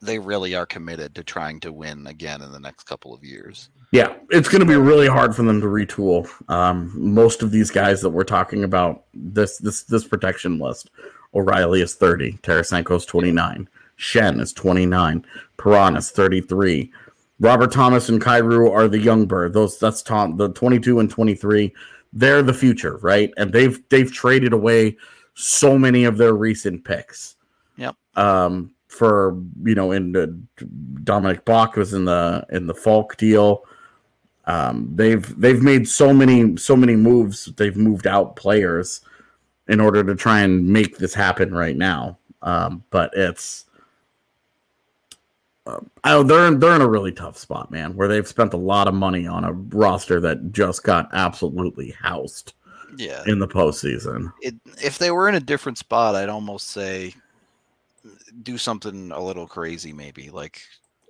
[0.01, 3.71] they really are committed to trying to win again in the next couple of years.
[3.93, 6.29] Yeah, it's going to be really hard for them to retool.
[6.51, 10.91] Um, most of these guys that we're talking about this this this protection list,
[11.35, 13.69] O'Reilly is thirty, Tarasenko is twenty nine,
[14.03, 15.25] Schenn is twenty nine,
[15.57, 16.93] Perron is thirty three.
[17.39, 19.53] Robert Thomas and Kyrou are the young bird.
[19.53, 21.73] Those that's Tom the twenty two and twenty three.
[22.13, 23.33] They're the future, right?
[23.37, 24.97] And they've they've traded away
[25.35, 27.37] so many of their recent picks.
[27.77, 27.97] Yep.
[28.17, 30.39] Um, for you know, in the
[31.05, 33.63] Dominik Bokk was in the in the Faulk deal.
[34.47, 37.47] Um, they've they've made so many so many moves.
[37.57, 39.01] They've moved out players
[39.69, 42.19] in order to try and make this happen right now.
[42.43, 43.67] Um, but it's
[45.67, 48.59] uh, I, they're in, they're in a really tough spot, man, where they've spent a
[48.59, 52.55] lot of money on a roster that just got absolutely housed
[52.97, 53.23] Yeah.
[53.27, 54.33] in the postseason.
[54.41, 57.15] It, if they were in a different spot, I'd almost say
[58.43, 60.61] do something a little crazy, maybe like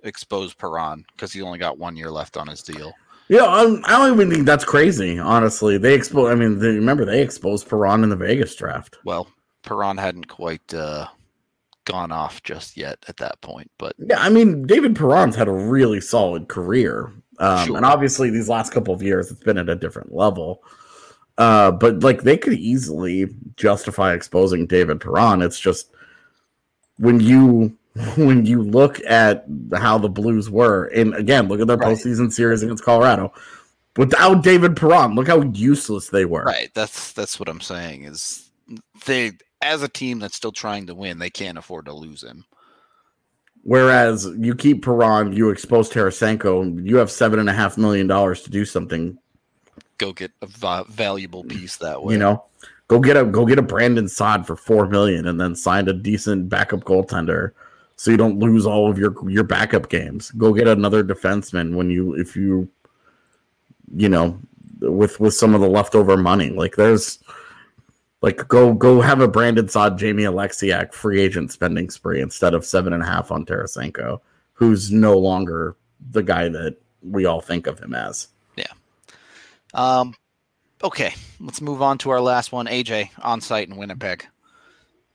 [0.03, 2.93] expose Perron because he only got one year left on his deal.
[3.29, 5.17] Yeah, I'm, I don't even think that's crazy.
[5.17, 6.29] Honestly, they expose.
[6.31, 8.97] I mean, they, remember they exposed Perron in the Vegas draft.
[9.05, 9.27] Well,
[9.63, 11.07] Perron hadn't quite uh,
[11.85, 15.51] gone off just yet at that point, but Yeah, I mean, David Perron's had a
[15.53, 17.11] really solid career.
[17.39, 17.77] Um, Sure.
[17.77, 20.63] And obviously, these last couple of years, it's been at a different level.
[21.37, 23.27] Uh, but like, they could easily
[23.57, 25.41] justify exposing David Perron.
[25.41, 25.89] It's just
[26.97, 27.77] when you
[28.15, 31.95] when you look at how the Blues were, and again, look at their Right.
[31.97, 33.31] postseason series against Colorado.
[33.97, 36.43] Without David Perron, look how useless they were.
[36.43, 36.71] right.
[36.73, 38.49] That's that's what I'm saying is
[39.05, 39.33] they
[39.63, 42.45] as a team that's still trying to win, they can't afford to lose him.
[43.63, 48.41] Whereas you keep Perron, you expose Tarasenko, you have seven and a half million dollars
[48.43, 49.17] to do something
[49.97, 52.13] Go get a valuable piece that way.
[52.13, 52.43] You know,
[52.87, 55.93] go get a go get a Brandon Saad for four million, and then sign a
[55.93, 57.51] decent backup goaltender,
[57.95, 60.31] so you don't lose all of your your backup games.
[60.31, 62.67] Go get another defenseman when you if you,
[63.95, 64.37] you know,
[64.81, 66.49] with with some of the leftover money.
[66.49, 67.19] Like there's,
[68.23, 72.65] like go go have a Brandon Saad, Jamie Oleksiak free agent spending spree instead of
[72.65, 74.21] seven and a half on Tarasenko,
[74.53, 75.75] who's no longer
[76.11, 78.29] the guy that we all think of him as.
[78.55, 78.71] Yeah.
[79.73, 80.15] Um,
[80.81, 82.67] okay, let's move on to our last one.
[82.67, 84.25] AJ on site in Winnipeg.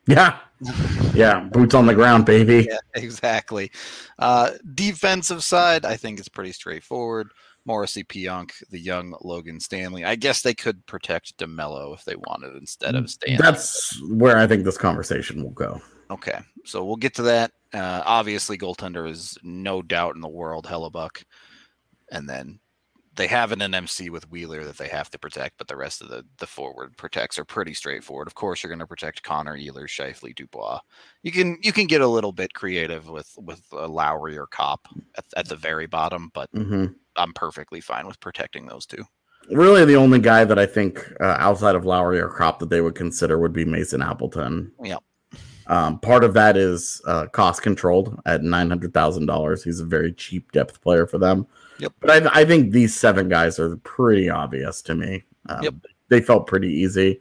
[0.06, 0.38] Yeah,
[1.14, 2.66] yeah, boots on the ground, baby.
[2.68, 3.70] Yeah, exactly.
[4.18, 7.30] Uh, defensive side, I think it's pretty straightforward.
[7.68, 10.02] Morrissey, Pionk, the young Logan Stanley.
[10.02, 13.36] I guess they could protect DeMelo if they wanted instead of Stanley.
[13.40, 15.80] That's where I think this conversation will go.
[16.10, 17.52] Okay, so we'll get to that.
[17.74, 21.22] Uh, obviously, goaltender is no doubt in the world Hellebuyck,
[22.10, 22.58] and then
[23.18, 26.08] they have an NMC with Wheeler that they have to protect, but the rest of
[26.08, 28.28] the the forward protects are pretty straightforward.
[28.28, 30.78] Of course, you're going to protect Connor, Ehlers, Scheifele, Dubois.
[31.24, 34.86] You can you can get a little bit creative with with uh, Lowry or Copp
[35.16, 39.04] at, at the very bottom, but hmm I'm perfectly fine with protecting those two.
[39.50, 42.80] Really, the only guy that I think uh, outside of Lowry or Copp that they
[42.80, 44.70] would consider would be Mason Appleton.
[44.84, 45.02] Yep.
[45.66, 49.64] Um, part of that is uh, cost controlled at nine hundred thousand dollars.
[49.64, 51.48] He's a very cheap depth player for them.
[51.78, 51.92] Yep.
[52.00, 55.24] But I, I think these seven guys are pretty obvious to me.
[55.48, 55.74] Um, Yep.
[56.08, 57.20] They felt pretty easy.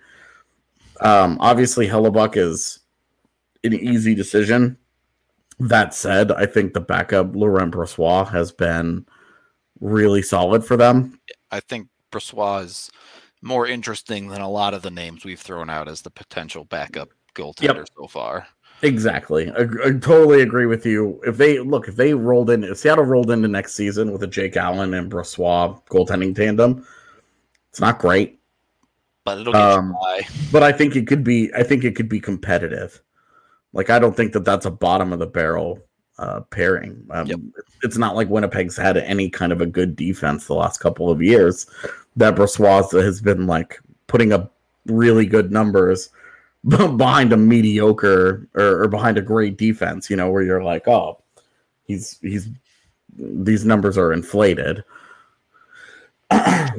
[1.01, 2.79] Um, obviously, Hellebuyck is
[3.63, 4.77] an easy decision.
[5.59, 9.05] That said, I think the backup Laurent Brossoit has been
[9.81, 11.19] really solid for them.
[11.51, 12.91] I think Brossoit is
[13.41, 17.09] more interesting than a lot of the names we've thrown out as the potential backup
[17.35, 17.87] goaltender yep.
[17.97, 18.47] so far.
[18.83, 19.49] Exactly.
[19.51, 21.19] I, I, totally agree with you.
[21.25, 24.27] If they look, if they rolled in, if Seattle rolled into next season with a
[24.27, 26.85] Jake Allen and Brossoit goaltending tandem,
[27.69, 28.39] it's not great.
[29.23, 29.95] But it'll get um,
[30.51, 31.51] But I think it could be.
[31.55, 33.01] I think it could be competitive.
[33.73, 35.79] Like I don't think that that's a bottom of the barrel
[36.19, 37.05] uh, pairing.
[37.09, 37.39] Um, yep.
[37.83, 41.21] It's not like Winnipeg's had any kind of a good defense the last couple of
[41.21, 41.65] years.
[42.15, 44.55] That Brossoit has been like putting up
[44.85, 46.09] really good numbers
[46.97, 51.21] behind a mediocre or, or behind a great defense, you know, where you're like, oh,
[51.85, 52.49] he's he's
[53.17, 54.83] these numbers are inflated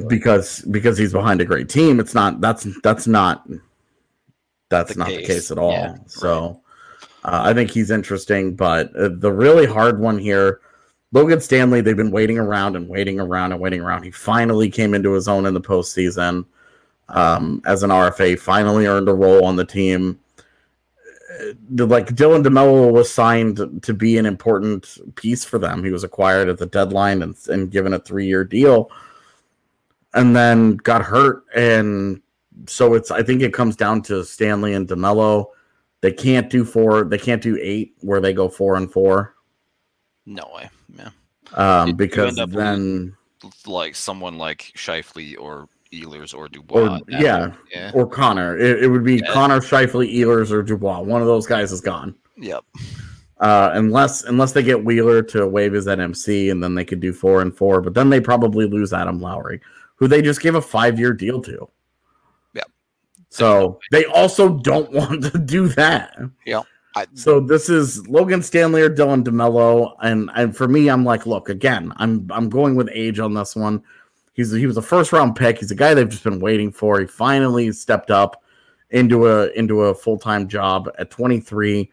[0.07, 1.99] because because he's behind a great team.
[1.99, 3.47] It's not that's that's not
[4.69, 5.17] that's the not case.
[5.17, 5.71] the case at all.
[5.71, 6.61] Yeah, so
[7.23, 7.33] right.
[7.33, 10.61] uh, I think he's interesting, but uh, the really hard one here.
[11.11, 14.03] Logan Stanley, they've been waiting around and waiting around and waiting around.
[14.03, 16.45] He finally came into his own in the postseason
[17.09, 20.19] um, as an RFA, finally earned a role on the team.
[21.69, 25.83] Like Dylan DeMelo was signed to be an important piece for them.
[25.83, 28.91] He was acquired at the deadline and, and given a three year deal,
[30.13, 31.43] and then got hurt.
[31.55, 32.21] And
[32.67, 35.47] so it's I think it comes down to Stanley and DeMelo.
[36.01, 37.03] They can't do four.
[37.03, 39.35] They can't do eight where they go four and four.
[40.25, 40.69] No way.
[40.97, 41.09] Yeah.
[41.53, 43.15] Um, because then
[43.65, 46.99] like someone like Scheifele or Ehlers or Dubois.
[46.99, 48.57] Or, yeah, yeah, or Connor.
[48.57, 49.33] It, it would be yeah.
[49.33, 51.01] Connor, Scheifele, Ehlers, or Dubois.
[51.01, 52.15] One of those guys is gone.
[52.37, 52.63] Yep.
[53.39, 57.13] Uh, unless unless they get Wheeler to waive his NMC, and then they could do
[57.13, 57.81] four and four.
[57.81, 59.61] But then they probably lose Adam Lowry,
[59.95, 61.69] who they just gave a five year deal to.
[62.53, 62.69] Yep.
[63.29, 66.17] So they also don't want to do that.
[66.45, 66.65] Yep.
[66.95, 71.25] I, so this is Logan Stanley or Dylan DeMelo, and and for me, I'm like,
[71.25, 73.83] look, again, I'm I'm going with age on this one.
[74.39, 75.59] He's he was a first round pick.
[75.59, 76.97] He's a guy they've just been waiting for.
[76.97, 78.41] He finally stepped up
[78.89, 81.91] into a into a full time job at 23.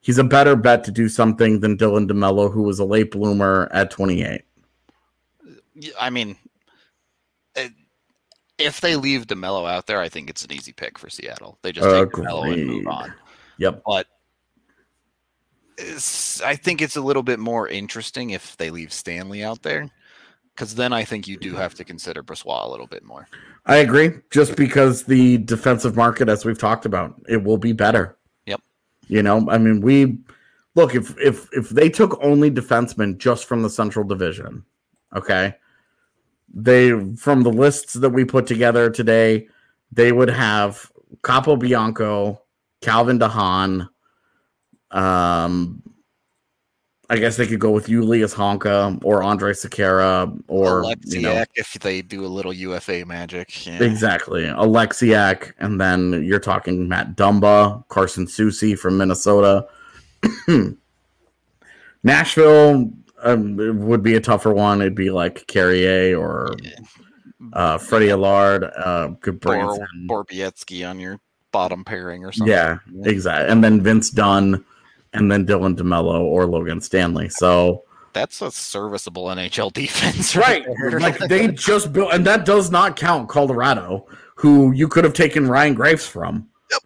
[0.00, 3.68] He's a better bet to do something than Dylan DeMelo, who was a late bloomer
[3.72, 4.42] at 28.
[5.98, 6.36] I mean,
[8.58, 11.58] if they leave DeMelo out there, I think it's an easy pick for Seattle.
[11.62, 12.28] They just take Agreed.
[12.28, 13.12] DeMelo and move on.
[13.58, 13.82] Yep.
[13.84, 14.06] But
[16.44, 19.90] I think it's a little bit more interesting if they leave Stanley out there
[20.54, 23.26] because then I think you do have to consider Brossoit a little bit more.
[23.66, 28.16] I agree, just because the defensive market, as we've talked about, it will be better.
[28.46, 28.60] Yep.
[29.08, 30.18] You know, I mean, we
[30.74, 34.64] look if if if they took only defensemen just from the Central Division,
[35.14, 35.54] okay,
[36.52, 39.48] they from the lists that we put together today,
[39.90, 40.90] they would have
[41.22, 42.38] Capobianco,
[42.80, 43.88] Calvin DeHaan,
[44.90, 45.82] um,
[47.12, 51.44] I guess they could go with Julius Honka or Andre Sekera or Oleksiak you know,
[51.54, 53.66] if they do a little UFA magic.
[53.66, 53.82] Yeah.
[53.82, 54.44] Exactly.
[54.44, 59.68] Oleksiak, and then you're talking Matt Dumba, Carson Soucy from Minnesota.
[62.02, 62.90] Nashville
[63.22, 63.56] um,
[63.86, 64.80] would be a tougher one.
[64.80, 66.78] It'd be like Carrier or yeah.
[67.52, 68.64] uh, Freddie Allard.
[68.64, 69.60] Uh, could bring
[70.06, 72.50] Bor- Borowiecki on your bottom pairing or something.
[72.50, 73.52] Yeah, exactly.
[73.52, 74.64] And then Vince Dunn
[75.12, 77.28] and then Dylan DeMelo or Logan Stanley.
[77.28, 80.64] So that's a serviceable NHL defense, right?
[80.66, 81.00] right.
[81.00, 85.48] Like they just built, and that does not count Colorado, who you could have taken
[85.48, 86.48] Ryan Graves from.
[86.70, 86.82] Yep.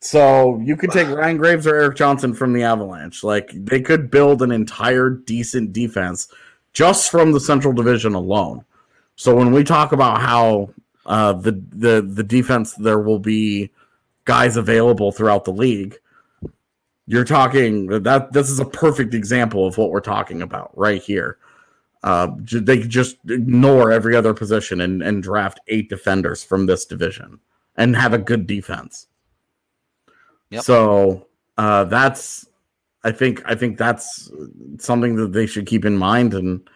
[0.00, 3.22] So you could take Ryan Graves or Erik Johnson from the Avalanche.
[3.22, 6.28] Like they could build an entire decent defense
[6.72, 8.64] just from the Central Division alone.
[9.16, 10.70] So when we talk about how
[11.06, 13.70] uh, the the the defense, there will be
[14.24, 15.98] guys available throughout the league
[17.08, 21.38] you're talking that this is a perfect example of what we're talking about right here.
[22.02, 27.40] Uh, they just ignore every other position and, and draft eight defenders from this division
[27.76, 29.06] and have a good defense.
[30.50, 30.62] Yep.
[30.64, 32.46] So uh, that's
[33.02, 34.30] I think I think that's
[34.78, 36.68] something that they should keep in mind and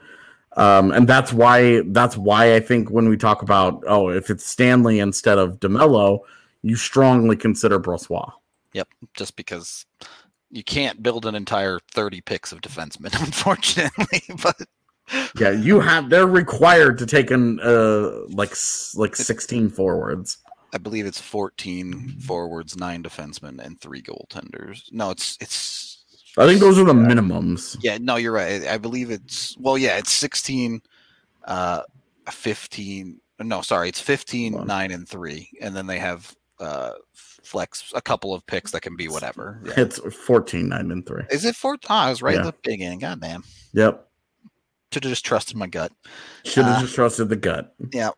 [0.57, 4.47] um, and that's why that's why I think when we talk about oh if it's
[4.47, 6.21] Stanley instead of DeMelo,
[6.63, 8.33] you strongly consider Brossoit.
[8.73, 9.85] Yep, just because
[10.53, 14.23] you can't build an entire 30 picks of defensemen, unfortunately.
[14.43, 14.69] but
[15.39, 18.55] yeah, you have they're required to take in uh like
[18.95, 20.39] like 16 forwards.
[20.75, 24.91] I believe it's 14 forwards, nine defensemen, and three goaltenders.
[24.93, 26.05] No, it's it's.
[26.39, 27.77] I think those are the minimums.
[27.83, 28.67] Yeah, no, you're right.
[28.67, 30.81] I believe it's well, yeah, it's 16,
[31.45, 31.83] uh,
[32.31, 33.21] 15.
[33.41, 38.35] No, sorry, it's 15, nine, and three, and then they have uh, flex a couple
[38.35, 39.61] of picks that can be whatever.
[39.65, 39.73] Yeah.
[39.77, 41.25] It's 14, 9, and 3.
[41.31, 41.77] Is it four?
[41.91, 42.51] Oh, I was right in Yeah.
[42.51, 43.01] the beginning.
[43.01, 43.45] God damn.
[43.75, 44.09] Yep.
[44.93, 45.93] Should have just trusted my gut.
[46.45, 47.75] Should have Uh, just trusted the gut.
[47.93, 48.11] Yeah.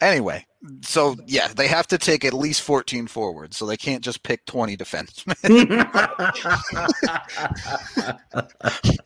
[0.00, 0.44] Anyway,
[0.82, 4.44] so yeah, they have to take at least 14 forwards, so they can't just pick
[4.46, 5.36] 20 defensemen.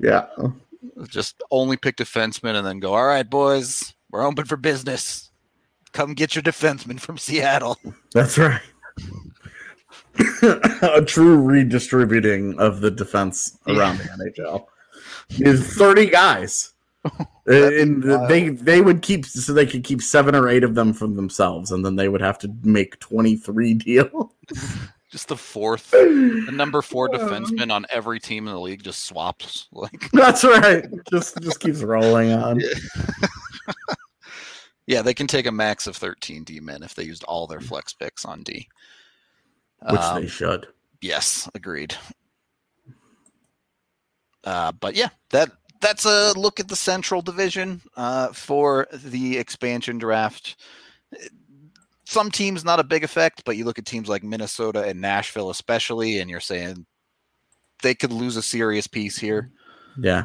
[0.00, 0.26] yeah.
[1.08, 5.27] just only pick defensemen and then go, all right, boys, we're open for business.
[5.98, 7.76] Come get your defenseman from Seattle.
[8.14, 8.60] That's right.
[10.80, 14.66] a true redistributing of the defense around the NHL
[15.40, 16.72] is 30 guys.
[17.46, 21.16] and they they would keep so they could keep seven or eight of them from
[21.16, 24.32] themselves, and then they would have to make 23 deal.
[25.10, 29.66] Just the fourth, the number four defenseman on every team in the league just swaps.
[29.72, 30.84] Like, That's right.
[31.10, 32.60] Just just keeps rolling on.
[32.60, 32.68] yeah,
[35.02, 37.92] they can take a max of 13 D men if they used all their flex
[37.92, 38.68] picks on D.
[39.90, 40.66] Which Um, they should.
[41.00, 41.94] Yes, agreed.
[44.44, 49.98] Uh, but yeah, that that's a look at the Central Division uh, for the expansion
[49.98, 50.56] draft.
[52.04, 55.50] Some teams not a big effect, but you look at teams like Minnesota and Nashville,
[55.50, 56.86] especially, and you're saying
[57.82, 59.50] they could lose a serious piece here.
[60.00, 60.24] Yeah.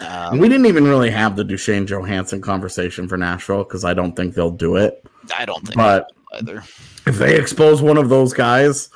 [0.00, 4.14] Um, we didn't even really have the Duchene Johansen conversation for Nashville because I don't
[4.14, 5.04] think they'll do it.
[5.36, 6.62] I don't think But either.
[7.06, 8.90] if they expose one of those guys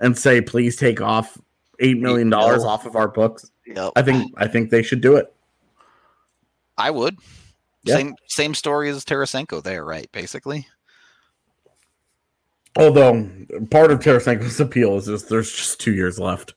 [0.00, 1.38] and say, please take off
[1.80, 2.68] eight million dollars mil.
[2.68, 3.92] off of our books, Yep.
[3.96, 5.32] I think I think they should do it.
[6.78, 7.16] I would.
[7.82, 7.96] Yeah.
[7.96, 10.10] Same same story as Tarasenko there, right?
[10.12, 10.66] Basically.
[12.76, 13.28] Although
[13.70, 16.54] part of Tarasenko's appeal is just there's just two years left.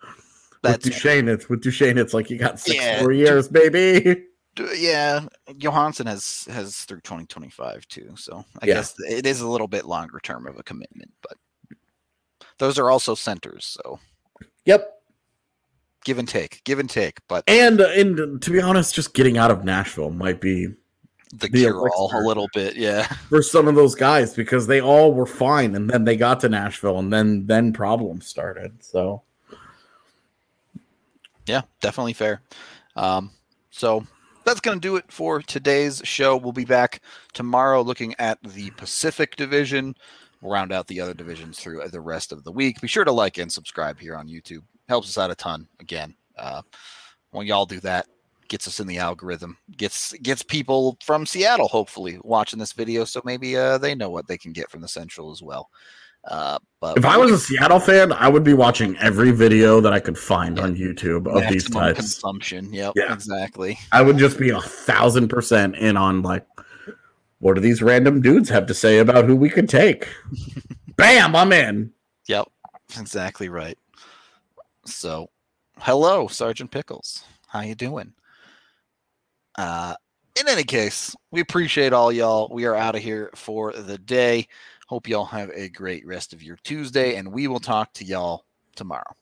[0.61, 4.25] That's with Duchene, it's with Duchene, it's like you got six Yeah, more years, baby.
[4.55, 5.21] D- yeah,
[5.57, 8.13] Johansen has has through 2025 too.
[8.17, 8.73] So I Yeah.
[8.75, 11.37] guess it is a little bit longer term of a commitment, but
[12.57, 13.99] those are also centers, so
[14.65, 15.01] Yep.
[16.03, 17.19] give and take, give and take.
[17.27, 20.65] But And uh, and to be honest, just getting out of Nashville might be
[21.31, 23.03] the the cure all a little bit, yeah.
[23.29, 26.49] for some of those guys because they all were fine and then they got to
[26.49, 28.83] Nashville and then then problems started.
[28.83, 29.21] So
[31.49, 32.43] Yeah, definitely fair.
[32.95, 33.31] Um,
[33.71, 34.05] so
[34.45, 36.37] that's going to do it for today's show.
[36.37, 37.01] We'll be back
[37.33, 39.95] tomorrow looking at the Pacific Division.
[40.41, 42.79] We'll round out the other divisions through the rest of the week.
[42.81, 44.61] Be sure to like and subscribe here on YouTube.
[44.87, 45.67] Helps us out a ton.
[45.79, 46.61] Again, uh,
[47.31, 48.05] when y'all do that,
[48.47, 49.57] gets us in the algorithm.
[49.75, 54.27] Gets gets people from Seattle hopefully watching this video, so maybe uh, they know what
[54.27, 55.71] they can get from the Central as well.
[56.25, 59.93] Uh, but if I was a Seattle fan, I would be watching every video that
[59.93, 61.99] I could find on YouTube of these types.
[61.99, 63.13] consumption, yep, Yeah.
[63.13, 63.79] exactly.
[63.91, 66.45] I would just be a thousand percent in on like,
[67.39, 70.07] what do these random dudes have to say about who we could take?
[70.97, 71.91] Bam, I'm in.
[72.27, 72.47] Yep,
[72.99, 73.77] exactly right.
[74.85, 75.29] So,
[75.79, 77.23] hello, Sergeant Pickles.
[77.47, 78.13] How you doing?
[79.57, 79.95] Uh,
[80.39, 82.49] in any case, we appreciate all y'all.
[82.51, 84.47] We are out of here for the day.
[84.89, 88.45] Hope y'all have a great rest of your Tuesday, and we will talk to y'all
[88.75, 89.15] tomorrow.